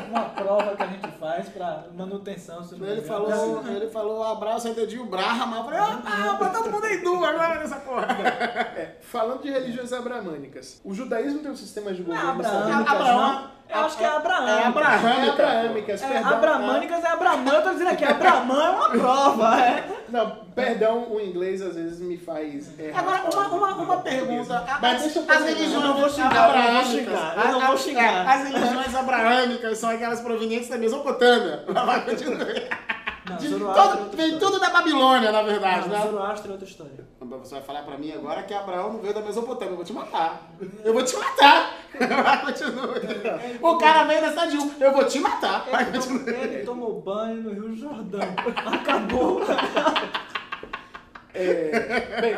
[0.09, 2.61] uma prova que a gente faz para manutenção.
[2.71, 5.57] Ele falou, ele falou abraço, entendi o Brahma.
[5.57, 8.10] Eu falei, ah, ah, todo mundo em duas agora nessa porra.
[8.27, 13.17] É, falando de religiões abramânicas, o judaísmo tem um sistema de é governo abraâmicas, Abraão-
[13.33, 13.61] não.
[13.71, 14.47] Eu acho que é Abraão.
[14.49, 15.07] É Abraâmica.
[15.07, 16.33] É abraâmicas, É, perdão.
[16.33, 19.59] abramânicas é Abramã, eu tô dizendo aqui, Abramã é uma prova.
[19.61, 19.87] É.
[20.09, 22.99] Não, perdão, o inglês às vezes me faz errar.
[22.99, 24.65] Agora, as uma, uma, uma pergunta.
[24.81, 25.47] Mas as- deixa eu as terminar.
[25.47, 28.27] religiões Eu não vou xingar, eu não vou abraâmicas, xingar, eu não vou xingar.
[28.29, 31.63] As religiões abraâmicas são aquelas provenientes da Mesopotâmia.
[31.71, 32.37] Vai, continua.
[33.31, 33.67] Não, De é todo-
[34.01, 36.01] outra Vem tudo da Babilônia, na verdade, Não, né?
[36.05, 37.11] Zoroastro é outra história.
[37.19, 39.71] Você vai falar pra mim agora que Abraão não veio da Mesopotâmia.
[39.71, 40.41] Eu vou te matar.
[40.83, 41.73] Eu vou te matar.
[42.23, 42.93] Vai, continua.
[43.61, 44.71] O cara veio da cidade de Um.
[44.79, 45.65] Eu vou te matar.
[45.69, 46.29] Vai, Ele, continua.
[46.29, 48.21] ele tomou banho no Rio Jordão.
[48.73, 49.41] Acabou.
[51.33, 52.35] É, bem,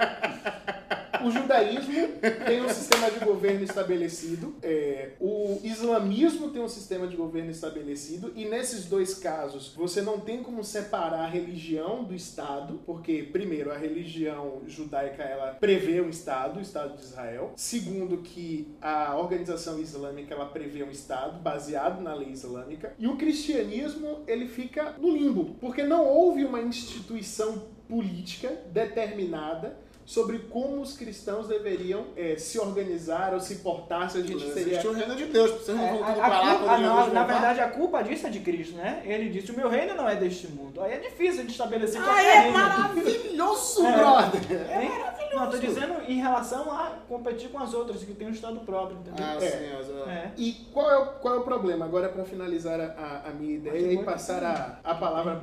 [1.26, 2.10] o judaísmo
[2.46, 8.32] tem um sistema de governo estabelecido, é, o islamismo tem um sistema de governo estabelecido,
[8.36, 13.72] e nesses dois casos você não tem como separar a religião do Estado, porque, primeiro,
[13.72, 17.54] a religião judaica ela prevê um Estado, o Estado de Israel.
[17.56, 22.94] Segundo, que a organização islâmica ela prevê um Estado baseado na lei islâmica.
[22.98, 30.40] E o cristianismo ele fica no limbo, porque não houve uma instituição política determinada sobre
[30.40, 34.88] como os cristãos deveriam eh, se organizar ou se portar se a gente seria Existe
[34.88, 35.52] o reino de Deus.
[35.52, 37.70] Vocês não É, vão tudo a- pra a lá quando não, Jesus na verdade, a
[37.70, 39.02] culpa disso é de Cristo, né?
[39.06, 40.82] Ele disse: O meu reino não é deste mundo.
[40.82, 42.58] Aí é difícil de estabelecer Ah, é reino.
[42.58, 43.92] maravilhoso, É.
[43.98, 44.82] brother.
[44.82, 44.92] Hein?
[45.34, 49.00] Não, tô dizendo em relação a competir com as outras que tem um estado próprio,
[49.00, 49.26] entendeu?
[49.26, 49.50] Ah, É.
[49.50, 50.32] sim, as- É.
[50.38, 51.86] E qual é o, qual é o problema?
[51.86, 55.36] Agora, para finalizar a, a- a minha ideia e passar a, a palavra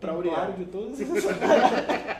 [0.00, 0.34] para Uriel.
[0.34, 0.98] claro de todos.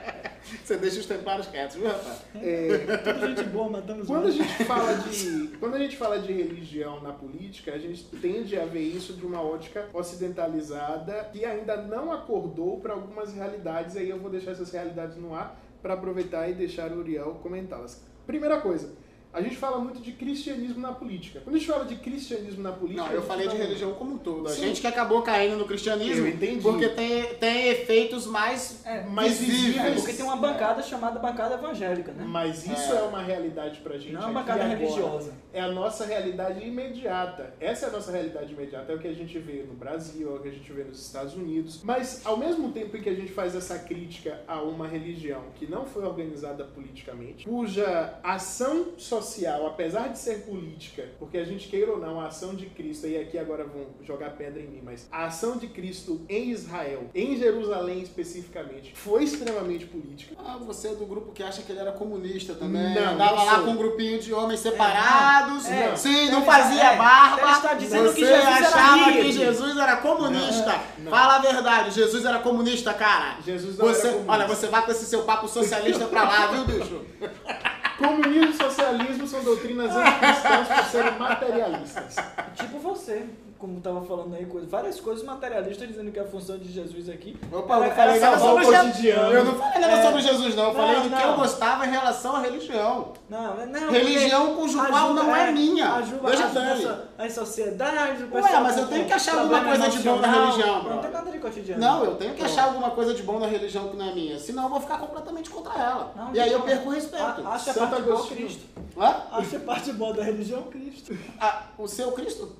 [0.72, 2.22] Você deixa os templários quietos, viu, rapaz?
[2.35, 6.18] É, Tudo gente boa matando os Quando a gente fala de quando a gente fala
[6.18, 11.44] de religião na política, a gente tende a ver isso de uma ótica ocidentalizada que
[11.44, 13.98] ainda não acordou para algumas realidades.
[13.98, 18.02] Aí eu vou deixar essas realidades no ar para aproveitar e deixar o Uriel comentá-las.
[18.26, 18.94] Primeira coisa,
[19.33, 21.40] a gente fala muito de cristianismo na política.
[21.42, 23.07] Quando a gente fala de cristianismo na política.
[23.07, 24.47] Não, eu falei de fala- religião como um todo.
[24.49, 24.62] A Sim.
[24.62, 26.61] gente que acabou caindo no cristianismo Eu entendi.
[26.62, 29.77] porque tem, tem efeitos mais É, mais visíveis.
[29.87, 32.25] É, porque tem uma bancada chamada bancada evangélica, né?
[32.27, 32.97] Mas isso É.
[32.99, 34.12] é, uma realidade pra gente.
[34.12, 35.33] Não é uma bancada religiosa.
[35.53, 37.55] É a nossa realidade imediata.
[37.61, 38.92] Essa é a nossa realidade imediata.
[38.92, 41.01] É o que a gente vê no Brasil, é o que a gente vê nos
[41.01, 41.81] Estados Unidos.
[41.83, 45.66] Mas, ao mesmo tempo em que a gente faz essa crítica a uma religião que
[45.66, 49.21] não foi organizada politicamente, cuja ação social,
[49.66, 53.16] apesar de ser política, porque a gente queira ou não, a ação de Cristo, e
[53.16, 57.37] aqui agora vão jogar pedra em mim, mas a ação de Cristo em Israel, em
[57.37, 60.37] Jerusalém especificamente, foi extremamente política.
[60.38, 62.94] Ah, você é do grupo que acha que ele era comunista também.
[62.94, 65.66] Não, Andava não lá com um grupinho de homens separados.
[65.66, 65.96] É, não.
[65.96, 67.37] Sim, não fazia é, barba.
[67.37, 69.22] então ele está dizendo você que Jesus era achava hippie.
[69.22, 70.80] que Jesus era comunista.
[70.98, 71.11] Não, não.
[71.11, 73.38] Fala a verdade, Jesus era comunista, cara.
[73.44, 74.32] Jesus não você, era comunista.
[74.32, 77.00] Olha, você vai com esse seu papo socialista pra lá, viu, bicho?
[77.98, 82.16] Comunismo e socialismo são doutrinas anticristãs por serem materialistas.
[82.57, 83.26] Tipo você,
[83.62, 87.38] como tava falando aí, coisa- várias coisas materialistas dizendo que a função de Jesus aqui.
[87.53, 89.33] Opa, eu não era- falei era nada sobre o cotidiano.
[89.33, 90.03] Eu não falei nada É.
[90.03, 90.64] sobre Jesus, não.
[90.64, 91.31] Eu falei Não, do que não.
[91.31, 93.12] eu gostava em relação à religião.
[93.31, 94.57] Não, não, Religião
[94.90, 95.92] qual não é minha.
[95.92, 96.70] Ajuda, Veja ajuda bem.
[96.72, 100.16] essa- as sociedades, o Ué, pessoal mas eu tenho que achar alguma coisa de bom
[100.18, 101.03] na religião, Não brother.
[101.03, 101.81] tem nada de cotidiano.
[101.81, 104.38] Não, eu tenho que achar alguma coisa de bom na religião que não é minha.
[104.40, 106.12] Senão eu vou ficar completamente contra ela.
[106.16, 106.66] Não, e aí eu não.
[106.66, 107.25] perco o respeito.
[107.25, 108.27] A- Acha a parte boa.
[108.27, 108.64] Cristo.
[108.98, 109.16] Hã?
[109.31, 111.16] Acha a parte boa da religião Cristo.
[111.40, 112.57] Ah, o seu Cristo?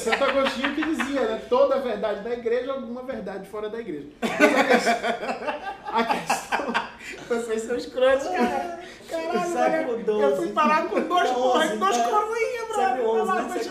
[0.00, 1.42] Santo Agostinho que dizia, né?
[1.48, 4.08] Toda verdade da igreja, alguma verdade fora da igreja.
[5.86, 6.86] A questão.
[7.28, 8.80] Vocês são escrotos, cara.
[9.08, 10.20] Caralho, Século velho.
[10.20, 12.08] Eu fui parar com dois porra, Onze, dois né?
[12.08, 13.24] coroinhas, brother.
[13.24, 13.70] Vai XI,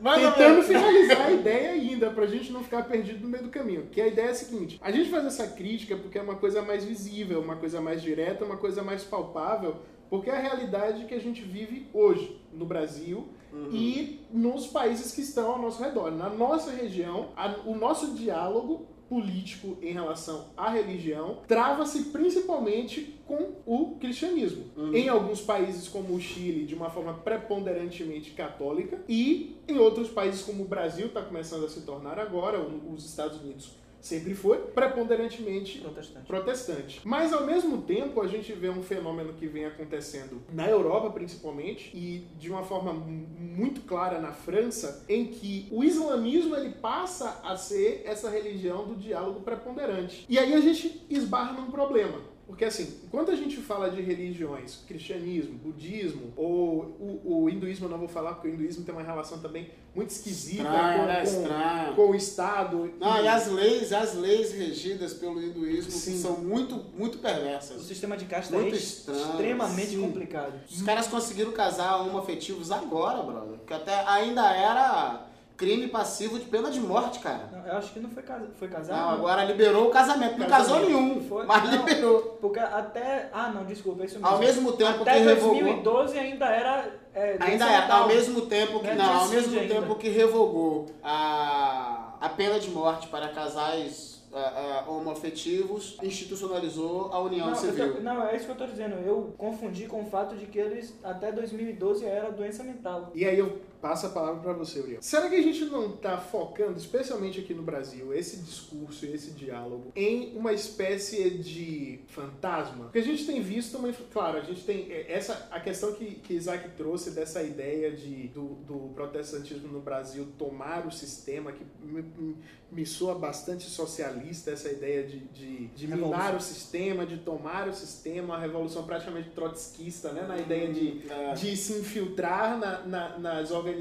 [0.00, 3.86] lá, Tentando finalizar a ideia ainda, pra gente não ficar perdido no meio do caminho.
[3.90, 6.62] Que a ideia é a seguinte: a gente faz essa crítica porque é uma coisa
[6.62, 9.76] mais visível, uma coisa mais direta, uma coisa mais palpável,
[10.10, 13.28] porque é a realidade que a gente vive hoje no Brasil
[13.70, 16.10] e nos países que estão ao nosso redor.
[16.10, 23.50] Na nossa região, a- o nosso diálogo político em relação à religião trava-se principalmente com
[23.66, 24.64] o cristianismo.
[24.94, 30.42] Em alguns países como o Chile, de uma forma preponderantemente católica, e em outros países
[30.42, 33.70] como o Brasil está começando a se tornar agora, os Estados Unidos
[34.02, 36.26] sempre foi preponderantemente Protestante.
[36.26, 37.00] protestante.
[37.04, 41.90] Mas ao mesmo tempo a gente vê um fenômeno que vem acontecendo na Europa principalmente
[41.96, 47.40] e de uma forma mu- muito clara na França, em que o islamismo ele passa
[47.44, 50.26] a ser essa religião do diálogo preponderante.
[50.28, 52.31] E aí a gente esbarra num problema.
[52.52, 57.90] Porque assim, enquanto a gente fala de religiões, cristianismo, budismo, ou o, o hinduísmo eu
[57.90, 61.16] não vou falar, porque o hinduísmo tem uma relação também muito esquisita Estranho, com, né?
[61.16, 61.94] com- Estranho.
[61.94, 62.92] com o Estado.
[63.00, 66.18] Não, e as leis, as leis regidas pelo hinduísmo Sim.
[66.18, 67.82] são muito, muito O perversas.
[67.84, 70.00] sistema de casta Muito é estranho, extremamente sim.
[70.02, 70.52] complicado.
[70.70, 73.58] Os caras conseguiram casar homoafetivos agora, brother.
[73.66, 75.26] Que até ainda era
[75.62, 77.48] crime passivo de pena de morte, cara.
[77.52, 78.98] Não, eu acho que não foi, casa, foi casado.
[79.00, 80.36] Não, agora liberou o casamento.
[80.36, 81.46] Não casou nenhum, Foi?
[81.46, 81.70] mas Não.
[81.86, 82.20] liberou.
[82.40, 83.30] Porque até.
[83.32, 84.26] Ah, não, desculpa, é isso mesmo.
[84.26, 85.60] Ao mesmo tempo até que revogou.
[85.60, 87.02] 2012 ainda era.
[87.14, 88.02] É, Ainda doença é, mental.
[88.02, 88.94] ao mesmo tempo que Né?
[88.94, 89.94] não, ao mesmo CID tempo ainda.
[89.96, 97.48] que revogou a, a pena de morte para casais ah, ah, homoafetivos, institucionalizou a união
[97.48, 97.94] Não, civil.
[97.96, 98.94] tô- não, é isso que eu tô dizendo.
[99.06, 103.10] Eu confundi com o fato de que eles até 2012 era doença mental.
[103.14, 105.02] E aí eu passo a palavra para você, Uriel.
[105.02, 109.32] Será que a gente não está focando, especialmente aqui no Brasil, esse discurso e esse
[109.32, 112.84] diálogo em uma espécie de fantasma?
[112.84, 113.92] Porque a gente tem visto uma...
[114.12, 118.28] Claro, a gente tem é, essa a questão que, que Isaac trouxe dessa ideia de,
[118.28, 122.36] do, do protestantismo no Brasil tomar o sistema, que me, me-
[122.70, 127.74] me soa bastante socialista, essa ideia de, de, de minar o sistema, de tomar o
[127.74, 130.22] sistema, a revolução praticamente trotskista, né?
[130.26, 131.34] Na ideia de É.
[131.34, 133.71] de se infiltrar na- na- nas organizações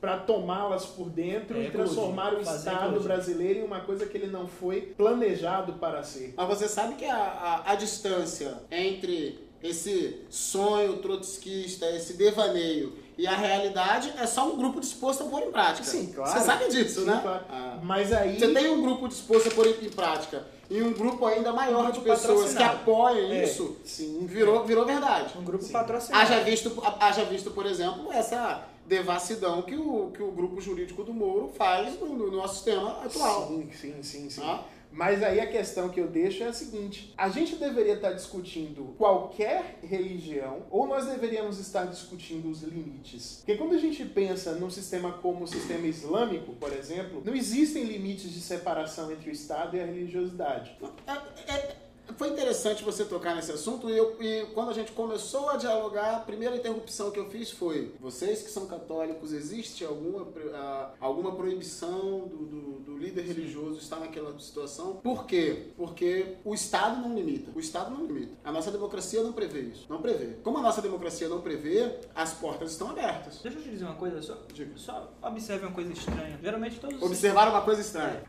[0.00, 3.00] para tomá-las por dentro É, e transformar o Estado ecologia.
[3.00, 6.34] brasileiro em uma coisa que ele não foi planejado para ser.
[6.36, 13.26] Mas você sabe que a, a, a distância entre esse sonho trotskista, esse devaneio e
[13.26, 15.84] a realidade é só um grupo disposto a pôr em prática.
[15.86, 16.32] Sim, claro.
[16.32, 17.18] Você sabe disso, Sim, né?
[17.22, 17.44] claro.
[17.50, 17.78] Ah.
[17.82, 18.38] Mas aí.
[18.38, 21.90] Você tem um grupo disposto a pôr em prática e um grupo ainda maior Um
[21.90, 23.44] de grupo pessoas que apoiam É.
[23.44, 25.36] isso, Sim, virou, virou verdade.
[25.36, 25.72] Um grupo Sim.
[25.72, 26.22] patrocinado.
[26.24, 31.14] Haja visto, haja visto, por exemplo, essa devassidão que o, que o grupo jurídico do
[31.14, 33.46] Moro faz no, no nosso sistema atual.
[33.46, 34.42] Sim, sim, sim, sim.
[34.44, 34.64] Ah.
[34.92, 38.92] Mas aí a questão que eu deixo é a seguinte: a gente deveria estar discutindo
[38.98, 43.36] qualquer religião ou nós deveríamos estar discutindo os limites?
[43.36, 47.84] Porque quando a gente pensa num sistema como o sistema islâmico, por exemplo, não existem
[47.84, 50.76] limites de separação entre o Estado e a religiosidade.
[51.06, 51.76] É- é-
[52.20, 56.16] foi interessante você tocar nesse assunto e, eu, e quando a gente começou a dialogar,
[56.16, 61.34] a primeira interrupção que eu fiz foi: vocês que são católicos, existe alguma, uh, alguma
[61.34, 64.96] proibição do, do, do, líder religioso estar naquela situação?
[64.96, 65.68] Por quê?
[65.78, 67.52] Porque o Estado não limita.
[67.54, 68.36] O Estado não limita.
[68.44, 69.86] A nossa democracia não prevê isso.
[69.88, 70.34] Não prevê.
[70.42, 73.40] Como a nossa democracia não prevê, as portas estão abertas.
[73.42, 74.76] Deixa eu te dizer uma coisa, só, Diga.
[74.76, 76.38] só observe uma coisa estranha.
[76.42, 77.00] Geralmente todos.
[77.00, 78.22] Observar uma coisa estranha.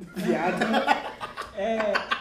[1.58, 1.60] É.
[1.62, 2.21] é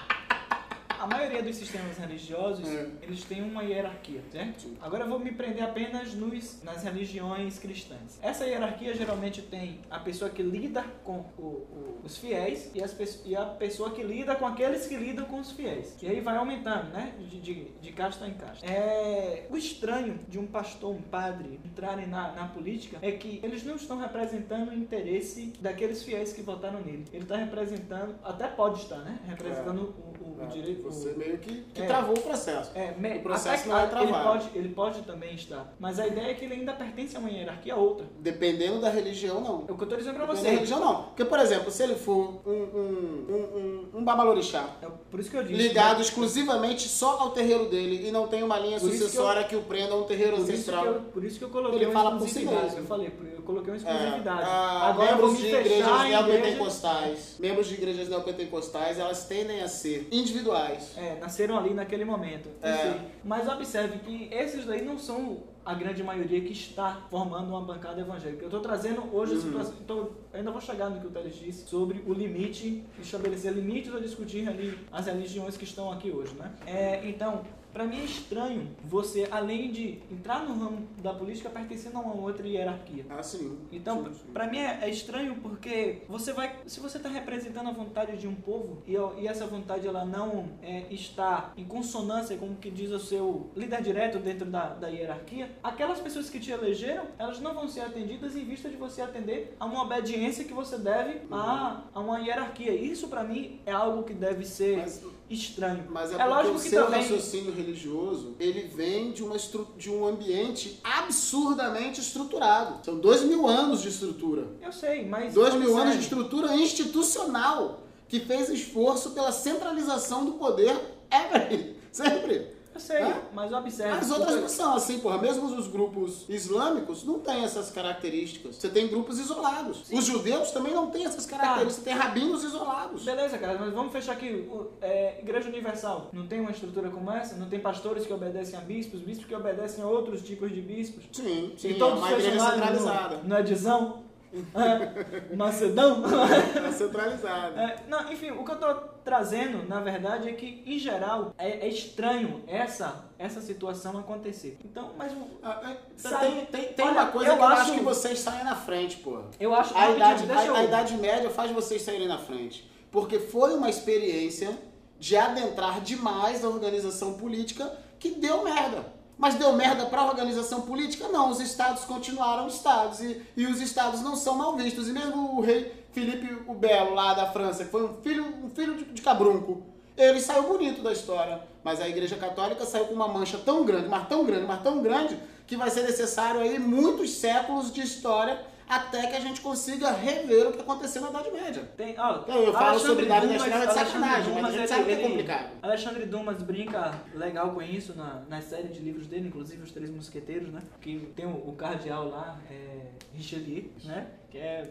[1.01, 2.87] a maioria dos sistemas religiosos, é.
[3.01, 4.69] eles têm uma hierarquia, certo?
[4.83, 8.19] Agora eu vou me prender apenas nos, nas religiões cristãs.
[8.21, 12.95] Essa hierarquia geralmente tem a pessoa que lida com o, o, os fiéis e, as,
[13.25, 15.97] e, a pessoa que lida com aqueles que lidam com os fiéis.
[16.03, 17.15] E aí vai aumentando, né?
[17.19, 18.67] De, de, de casta em casta.
[18.67, 23.65] É, o estranho de um pastor, um padre entrarem na, na política é que eles
[23.65, 27.07] não estão representando o interesse daqueles fiéis que votaram nele.
[27.11, 29.19] Ele está representando, até pode estar, né?
[29.27, 30.25] Representando é.
[30.25, 32.71] o, o, o direito você meio que, que é, travou o processo.
[32.75, 34.15] É, me, o processo não é travado.
[34.15, 35.73] Ele pode, ele pode também estar.
[35.79, 38.07] Mas a ideia é que ele ainda pertence a uma hierarquia outra.
[38.19, 39.65] Dependendo da religião, não.
[39.69, 40.45] É o que eu estou dizendo pra Dependendo você.
[40.45, 41.03] Da religião, não.
[41.05, 45.31] Porque, por exemplo, se ele for um, um, um, um, um babalorixá, é por isso
[45.31, 46.03] que eu disse, ligado né?
[46.03, 49.67] exclusivamente só ao terreiro dele e não tem uma linha por sucessória que, eu, que,
[49.67, 50.85] o prenda a um terreiro por ancestral.
[50.85, 52.79] Isso eu, por isso que eu coloquei ele fala por si mesmo.
[52.79, 53.11] Eu falei,
[53.51, 54.43] coloquei uma exclusividade.
[54.43, 60.09] É, a, Agora membros de igrejas neopentecostais, membros de igrejas neopentecostais, elas tendem a ser
[60.11, 60.95] individuais.
[60.97, 62.49] É, nasceram ali naquele momento.
[62.63, 62.99] É.
[63.25, 68.01] Mas observe que esses daí não são a grande maioria que está formando uma bancada
[68.01, 68.43] evangélica.
[68.43, 69.39] Eu estou trazendo hoje uhum.
[69.39, 69.75] a situação.
[69.87, 74.01] Tô, ainda vou chegar no que o Teles disse sobre o limite, estabelecer limites a
[74.01, 76.35] discutir ali as religiões que estão aqui hoje.
[76.35, 76.51] Né?
[76.67, 81.99] É, então, para mim é estranho você, além de entrar no ramo da política, pertencendo
[81.99, 83.05] a uma outra hierarquia.
[83.09, 83.59] Ah, sim.
[83.73, 88.17] Então, para mim é, é, estranho porque você vai, se você está representando a vontade
[88.17, 92.57] de um povo e, e essa vontade ela não é, está em consonância com o
[92.57, 97.05] que diz o seu líder direto dentro da, da hierarquia, aquelas pessoas que te elegeram,
[97.19, 100.79] elas não vão ser atendidas em vista de você atender a uma obediência que você
[100.79, 102.73] deve a, a uma hierarquia.
[102.73, 105.87] Isso para mim é algo que deve ser Mas estranho.
[105.91, 107.01] Mas é, é lógico o que seu também...
[107.01, 109.69] raciocínio religioso, ele vem de, uma estru...
[109.77, 112.85] de um ambiente absurdamente estruturado.
[112.85, 114.49] São dois mil anos de estrutura.
[114.61, 115.33] Eu sei, mas...
[115.35, 120.77] Dois mil anos de estrutura institucional que fez esforço pela centralização do poder
[121.11, 121.77] ever.
[121.93, 122.60] Sempre.
[122.73, 123.23] Eu sei, é?
[123.33, 123.99] mas observe.
[123.99, 125.19] As outras não são assim, porra.
[125.19, 128.57] Mesmo os grupos islâmicos não têm essas características.
[128.57, 129.87] Você tem grupos isolados.
[129.87, 129.99] Sim.
[129.99, 131.77] Os judeus também não têm essas características.
[131.77, 131.81] Tá.
[131.81, 133.05] Você tem rabinos isolados.
[133.05, 134.49] Beleza, cara, mas vamos fechar aqui.
[134.81, 137.37] É, Igreja Universal não tem uma estrutura como essa?
[137.37, 141.05] Não tem pastores que obedecem a bispos, bispos que obedecem a outros tipos de bispos?
[141.13, 141.71] Sim, sim.
[141.71, 143.17] E todos é uma igreja centralizada.
[143.19, 144.10] No, no Edizão?
[144.33, 146.03] É, Macedão?
[146.03, 147.59] Tá centralizado.
[147.59, 151.67] É, não, enfim, o que eu tô trazendo, na verdade, é que, em geral, é,
[151.67, 154.59] é estranho essa, essa situação acontecer.
[154.65, 155.13] Então, mas...
[155.43, 155.77] Ah, é,
[156.19, 158.99] tem tem, tem olha, uma coisa eu que eu acho, que vocês saem na frente,
[158.99, 159.21] pô.
[159.41, 159.77] Eu acho...
[159.77, 160.55] A, idade, a, eu...
[160.55, 162.71] a Idade Média faz vocês saírem na frente.
[162.91, 164.57] Porque foi uma experiência
[164.99, 169.00] de adentrar demais a organização política que deu merda.
[169.21, 171.07] Mas deu merda para a organização política?
[171.09, 174.89] Não, os estados continuaram estados e, e os estados não são mal vistos.
[174.89, 178.49] E mesmo o rei Felipe o Belo, lá da França, que foi um filho, um
[178.49, 179.63] filho de, de cabrunco,
[179.95, 181.43] ele saiu bonito da história.
[181.63, 184.81] Mas a Igreja Católica saiu com uma mancha tão grande, mas tão grande, mas tão
[184.81, 189.91] grande, que vai ser necessário aí muitos séculos de história até que a gente consiga
[189.91, 191.69] rever o que aconteceu na Idade Média.
[191.77, 194.85] Tem, ó, eu falo sobre Idade Dumas, Média de sacanagem, Dumas, mas a gente sabe
[194.85, 195.51] que é complicado.
[195.61, 199.91] Alexandre Dumas brinca legal com isso na, na série de livros dele, inclusive Os Três
[199.91, 200.61] Mosqueteiros, né?
[200.81, 204.07] Que tem o, o cardeal lá, é, Richelieu, né?
[204.31, 204.71] Que é,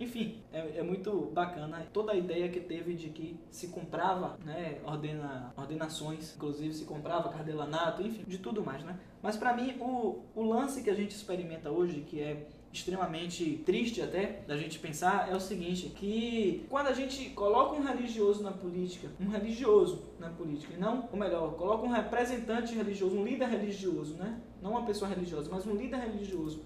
[0.00, 4.78] enfim, é, é, muito bacana toda a ideia que teve de que se comprava, né,
[4.82, 8.98] ordena, ordenações, inclusive se comprava cardelanato, enfim, de tudo mais, né?
[9.22, 14.02] Mas para mim, o, o lance que a gente experimenta hoje, que é extremamente triste
[14.02, 18.50] até da gente pensar é o seguinte, que quando a gente coloca um religioso na
[18.50, 23.48] política, um religioso na política, e não, ou melhor, coloca um representante religioso, um líder
[23.48, 24.40] religioso, né?
[24.60, 26.62] Não uma pessoa religiosa, mas um líder religioso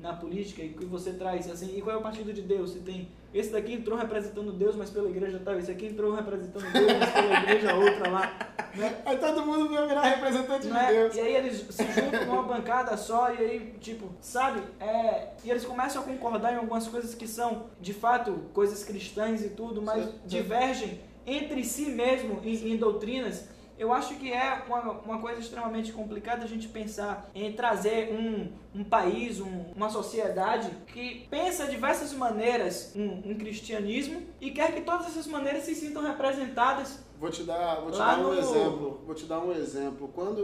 [0.00, 2.72] na política e que você traz assim, e qual é o partido de Deus?
[2.72, 6.72] Você tem esse daqui entrou representando Deus, mas pela igreja tal, esse aqui entrou representando
[6.72, 8.50] Deus, mas pela igreja outra lá.
[8.74, 9.02] Né?
[9.04, 10.92] Aí todo mundo vai virar representante de é?
[10.92, 11.16] Deus.
[11.16, 14.62] E aí eles se juntam numa bancada só e aí, tipo, sabe?
[14.80, 19.44] É, e eles começam a concordar em algumas coisas que são, de fato, coisas cristãs
[19.44, 23.48] e tudo, mas divergem entre si mesmo em, em doutrinas
[23.80, 28.52] eu acho que é uma, uma coisa extremamente complicada a gente pensar em trazer um,
[28.78, 34.82] um país, um, uma sociedade que pensa diversas maneiras um, um cristianismo e quer que
[34.82, 39.00] todas essas maneiras se sintam representadas Vou te dar, vou te dar um no- exemplo.
[39.04, 40.08] Vou te dar um exemplo.
[40.14, 40.40] Quando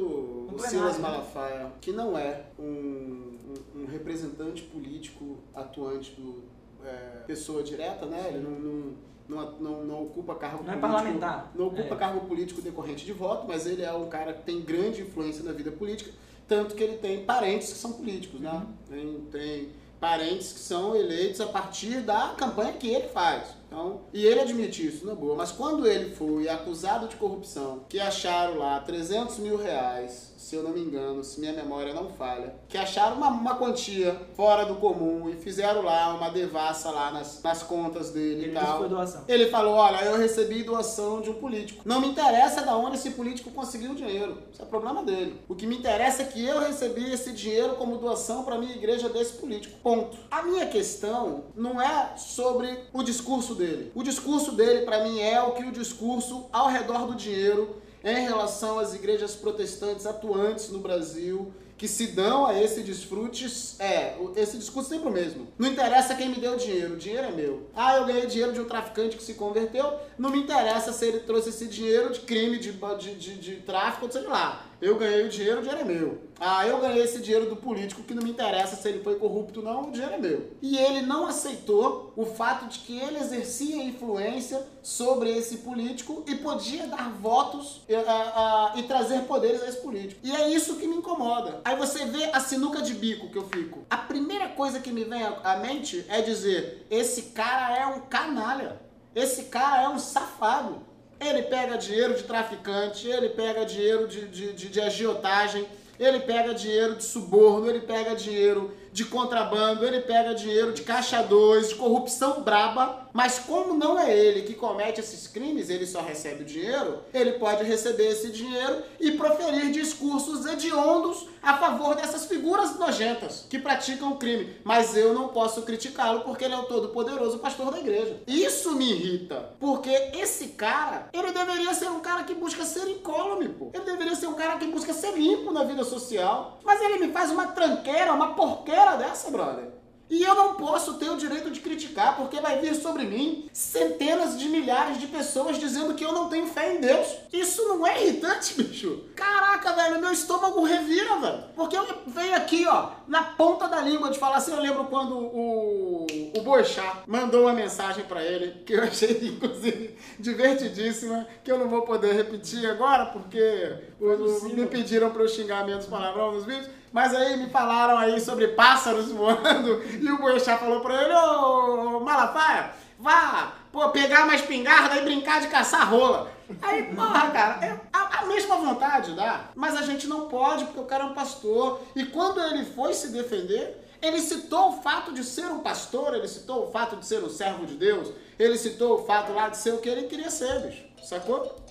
[0.52, 1.02] o Silas né?
[1.08, 3.38] Malafaia, que não é um,
[3.74, 6.42] um- um representante político atuante do
[6.84, 8.26] é, pessoa direta, né?
[8.28, 8.94] Ele não, não,
[9.28, 10.80] não, não- não ocupa cargo Não é político.
[10.92, 11.52] parlamentar.
[11.54, 11.98] Não ocupa É.
[11.98, 15.52] cargo político decorrente de voto, mas ele é um cara que tem grande influência na
[15.52, 16.10] vida política,
[16.46, 18.50] tanto que ele tem parentes que são políticos, né?
[18.52, 18.66] Uhum.
[18.88, 19.68] Tem, tem
[19.98, 23.48] parentes que são eleitos a partir da campanha que ele faz.
[23.66, 25.34] Então, e ele admite isso, na boa.
[25.34, 30.62] Mas quando ele foi acusado de corrupção, que acharam lá 300 mil reais, se eu
[30.62, 34.76] não me engano, se minha memória não falha, que acharam uma, uma quantia fora do
[34.76, 38.78] comum e fizeram lá uma devassa lá nas, nas contas dele Ele e tal.
[38.78, 39.24] foi doação.
[39.26, 41.82] Ele falou, olha, eu recebi doação de um político.
[41.84, 44.38] Não me interessa de onde esse político conseguiu o dinheiro.
[44.52, 45.40] Isso é problema dele.
[45.48, 49.08] O que me interessa é que eu recebi esse dinheiro como doação para minha igreja
[49.08, 49.76] desse político.
[49.82, 50.16] Ponto.
[50.30, 53.90] A minha questão não é sobre o discurso dele.
[53.94, 58.24] O discurso dele, para mim, é o que o discurso ao redor do dinheiro em
[58.24, 63.46] relação às igrejas protestantes atuantes no Brasil que se dão a esse desfrute,
[63.78, 65.46] é, esse discurso sempre o mesmo.
[65.58, 67.68] Não interessa quem me deu o dinheiro, o dinheiro é meu.
[67.74, 71.20] Ah, eu ganhei dinheiro de um traficante que se converteu, não me interessa se ele
[71.20, 74.64] trouxe esse dinheiro de crime, de, de, de, de tráfico, sei lá.
[74.80, 76.18] Eu ganhei o dinheiro, o dinheiro é meu.
[76.38, 79.60] Ah, eu ganhei esse dinheiro do político que não me interessa se ele foi corrupto
[79.60, 80.50] ou não, o dinheiro é meu.
[80.60, 86.34] E ele não aceitou o fato de que ele exercia influência sobre esse político e
[86.34, 90.20] podia dar votos eh, ah, ah, e trazer poderes a esse político.
[90.22, 91.60] E é isso que me incomoda.
[91.64, 93.86] Aí você vê a sinuca de bico que eu fico.
[93.88, 98.84] A primeira coisa que me vem à mente é dizer: esse cara é um canalha.
[99.14, 100.82] Esse cara é um safado.
[101.20, 105.66] Ele pega dinheiro de traficante, ele pega dinheiro de, de, de, de agiotagem,
[105.98, 111.22] ele pega dinheiro de suborno, ele pega dinheiro de contrabando, ele pega dinheiro de caixa
[111.22, 113.06] 2, de corrupção braba.
[113.12, 117.32] Mas como não é ele que comete esses crimes, ele só recebe o dinheiro, ele
[117.32, 124.12] pode receber esse dinheiro e proferir discursos hediondos a favor dessas figuras nojentas que praticam
[124.12, 124.56] o crime.
[124.64, 128.20] Mas eu não posso criticá-lo porque ele é o todo-poderoso pastor da igreja.
[128.26, 133.48] Isso me irrita, porque esse cara, ele deveria ser um cara que busca ser incólume,
[133.48, 133.70] pô.
[133.72, 136.58] Ele deveria ser um cara que busca ser limpo na vida social.
[136.64, 139.74] Mas ele me faz uma tranqueira, uma porqueira dessa, brother.
[140.08, 144.38] E eu não posso ter o direito de criticar, porque vai vir sobre mim centenas
[144.38, 147.08] de milhares de pessoas dizendo que eu não tenho fé em Deus.
[147.32, 149.02] Isso não é irritante, bicho?
[149.16, 151.44] Caraca, velho, meu estômago revira, velho.
[151.56, 155.16] Porque eu venho aqui, ó, na ponta da língua de falar assim, eu lembro quando
[155.18, 156.06] o,
[156.36, 161.68] o Boechat mandou uma mensagem pra ele, que eu achei, inclusive, divertidíssima, que eu não
[161.68, 166.44] vou poder repetir agora, porque o- o- me pediram pra eu xingar menos palavrão nos
[166.44, 166.68] vídeos.
[166.96, 172.00] Mas aí me falaram aí sobre pássaros voando e o Boechat falou pra ele, ô
[172.00, 176.32] Malafaia, vá pô, pegar uma espingarda e brincar de caçar rola.
[176.62, 180.80] Aí, porra, cara, é a, a mesma vontade dá, mas a gente não pode porque
[180.80, 181.82] o cara é um pastor.
[181.94, 186.26] E quando ele foi se defender, ele citou o fato de ser um pastor, ele
[186.26, 189.58] citou o fato de ser um servo de Deus, ele citou o fato lá de
[189.58, 190.82] ser o que ele queria ser, bicho.
[191.04, 191.65] Sacou?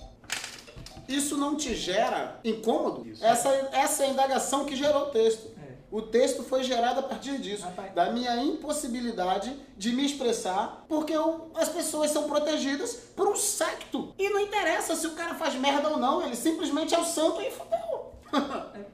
[1.08, 3.06] Isso não te gera incômodo?
[3.08, 3.24] Isso.
[3.24, 5.48] Essa, essa é a indagação que gerou o texto.
[5.62, 5.66] É.
[5.90, 7.94] O texto foi gerado a partir disso, Rapaz.
[7.94, 14.12] da minha impossibilidade de me expressar, porque eu- as pessoas são protegidas por um secto.
[14.18, 17.40] E não interessa se o cara faz merda ou não, ele simplesmente é o santo
[17.40, 18.12] e fodeu.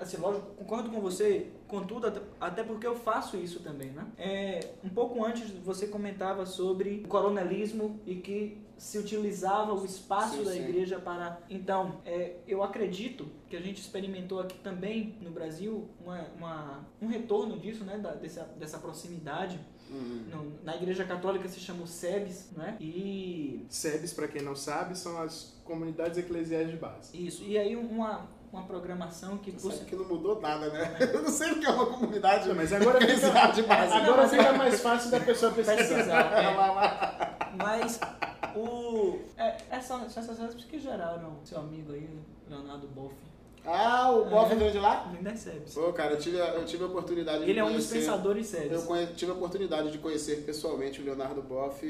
[0.00, 4.06] Assim, lógico, concordo com você, contudo, até, até porque eu faço isso também, né?
[4.18, 10.38] É, um pouco antes você comentava sobre o coronelismo e que se utilizava o espaço
[10.38, 10.60] Sim, da sim.
[10.64, 11.38] igreja para...
[11.50, 17.06] Então, é, eu acredito que a gente experimentou aqui também no Brasil uma, uma- um
[17.06, 17.98] retorno disso, né?
[17.98, 19.60] Da- dessa, dessa proximidade.
[19.90, 22.76] No- na igreja católica se chama o SEBS, né?
[22.80, 27.26] E SEBs, para quem não sabe, são as comunidades eclesiais de base.
[27.26, 27.42] isso.
[27.44, 29.50] E aí uma, uma programação que...
[29.52, 30.96] Você sabe que não mudou nada, né?
[31.12, 33.30] Eu não sei o que é uma comunidade Não, mas agora fica-
[33.62, 33.92] base.
[33.92, 36.30] Agora fica é- mais fácil da pessoa pesquisar.
[36.40, 37.56] É.
[37.56, 38.00] Mas
[38.54, 39.18] o.
[39.36, 42.08] É, é essas recipes que geraram seu amigo aí,
[42.48, 43.14] Leonardo Boff.
[43.66, 44.70] Ah, o Boff É.
[44.70, 45.12] de lá?
[45.14, 45.74] Linda Sebes.
[45.74, 48.52] Pô, cara, eu tive, a- eu tive a oportunidade de Ele é um dos pensadores
[48.54, 48.84] Eu sérios.
[48.84, 51.80] conhe- tive a oportunidade de conhecer pessoalmente o Leonardo Boff.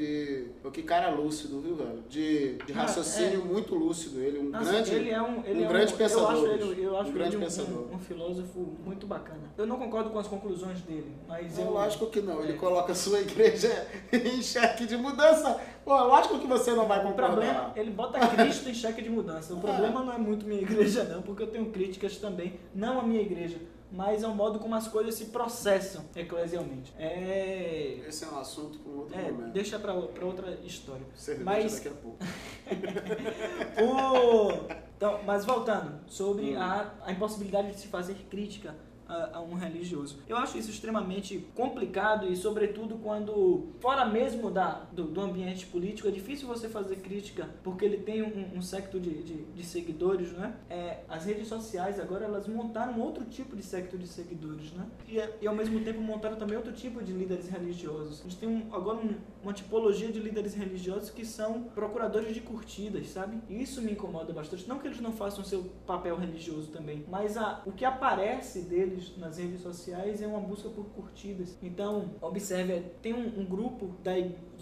[0.61, 2.03] Pô, que cara lúcido, viu, velho?
[2.09, 4.19] De, de Ah, raciocínio muito lúcido.
[4.21, 4.93] Ele, um Nossa, grande.
[4.95, 7.13] ele é um, ele um é grande um, pensador, Eu acho ele, eu acho Um
[7.13, 7.87] grande ele um, pensador.
[7.91, 9.39] um, um filósofo muito bacana.
[9.57, 11.71] Eu não concordo com as conclusões dele, mas eu.
[11.71, 12.41] lógico que não.
[12.43, 12.55] Ele É.
[12.57, 13.69] coloca a sua igreja
[14.11, 15.57] em xeque de mudança.
[15.83, 17.27] Pô, lógico que você não vai O concordar.
[17.31, 19.53] problema, ele bota Cristo em xeque de mudança.
[19.53, 23.03] O problema não é muito minha igreja, não, porque eu tenho críticas também, não a
[23.03, 23.57] minha igreja,
[23.91, 26.93] mas é o modo como as coisas se processam eclesialmente.
[26.97, 27.99] É...
[28.07, 29.51] Esse é um assunto com outro É, momento.
[29.51, 31.05] deixa pra, pra outra história.
[31.15, 32.17] Cerveja Mas- daqui a pouco.
[33.81, 36.61] O- Então, mas voltando, sobre Hum.
[36.61, 38.75] a, a impossibilidade de se fazer crítica
[39.11, 40.17] a, a um religioso.
[40.27, 46.07] Eu acho isso extremamente complicado e, sobretudo, quando, fora mesmo da, do, do ambiente político,
[46.07, 50.31] é difícil você fazer crítica porque ele tem um, um secto de, de, de seguidores,
[50.33, 50.53] né?
[50.69, 54.85] É, as redes sociais agora elas montaram outro tipo de secto de seguidores, né?
[55.07, 58.21] E, e ao mesmo tempo montaram também outro tipo de líderes religiosos.
[58.21, 62.41] A gente tem um- agora um- uma tipologia de líderes religiosos que são procuradores de
[62.41, 63.37] curtidas, sabe?
[63.49, 64.67] E isso me incomoda bastante.
[64.67, 69.00] Não que eles não façam seu papel religioso também, mas a, o que aparece deles
[69.17, 71.57] nas redes sociais é uma busca por curtidas.
[71.61, 74.11] Então, observe, tem um, um grupo da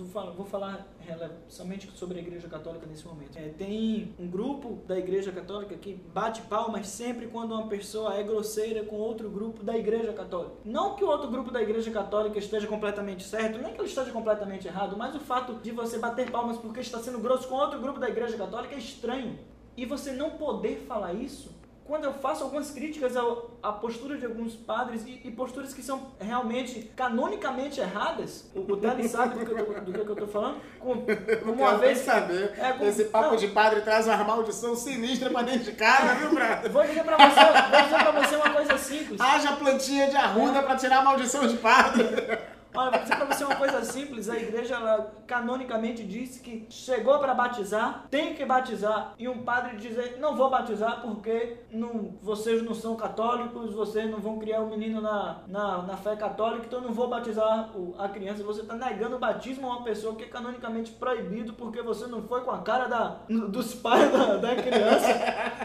[0.05, 0.87] vou falar,
[1.47, 3.37] somente sobre a Igreja Católica nesse momento.
[3.37, 8.23] É, tem um grupo da Igreja Católica que bate palmas sempre quando uma pessoa é
[8.23, 10.53] grosseira com outro grupo da Igreja Católica.
[10.63, 14.11] Não que o outro grupo da Igreja Católica esteja completamente certo, nem que ele esteja
[14.11, 17.79] completamente errado, mas o fato de você bater palmas porque está sendo grosso com outro
[17.79, 19.37] grupo da Igreja Católica é estranho.
[19.75, 21.58] E você não poder falar isso
[21.89, 25.81] quando eu faço algumas críticas ao- à postura de alguns padres e, e posturas que
[25.81, 30.15] são realmente canonicamente erradas, o, o Dani sabe do que, eu tô, do que eu
[30.15, 30.93] tô falando, com,
[31.43, 32.53] como uma vez saber.
[32.57, 33.35] É, com- Esse papo não.
[33.35, 36.71] de padre traz uma maldição sinistra pra dentro de casa, viu, brother?
[36.71, 37.39] Vou dizer pra você,
[37.71, 39.19] vou dizer pra você uma coisa simples.
[39.19, 42.03] Haja plantinha de arruda pra tirar a maldição de padre.
[42.73, 44.29] Olha, vou dizer pra você uma coisa simples.
[44.29, 49.15] A igreja, ela, canonicamente, disse que chegou para batizar, tem que batizar.
[49.17, 54.19] E um padre dizer, não vou batizar porque não, vocês não são católicos, vocês não
[54.19, 58.07] vão criar um menino na, na, na fé católica, então não vou batizar o- a
[58.07, 58.43] criança.
[58.43, 62.21] Você está negando o batismo a uma pessoa que é canonicamente proibido porque você não
[62.27, 65.07] foi com a cara da, dos pais da, da criança.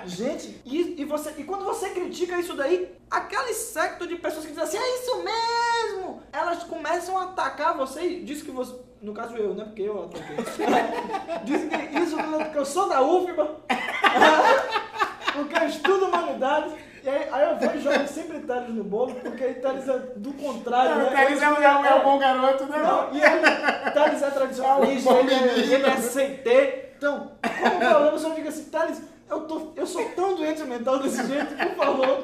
[0.07, 4.53] Gente, e, e, você, e quando você critica isso daí, aquele secto de pessoas que
[4.53, 6.23] dizem assim, é isso mesmo!
[6.33, 8.75] Elas começam a atacar você e diz que você.
[9.03, 9.65] No caso eu, né?
[9.65, 10.37] Porque eu ataquei.
[11.45, 13.57] Diz que isso porque eu sou da UFBA,
[15.35, 16.73] porque eu estudo humanidades.
[17.03, 19.99] E aí, aí eu vou e jogo sempre Thales no bolo, porque aí Thales é
[20.17, 21.05] do contrário, né?
[21.05, 22.79] o Thales é, um- é um- é bom garoto, né?
[22.79, 26.85] Não, e ele, Thales é tradicionalista, É um ele, é- ele é CT.
[26.97, 31.27] Então, como problema, eu digo assim, Thales, eu, tô, eu sou tão doente mental desse
[31.27, 32.21] jeito, por favor.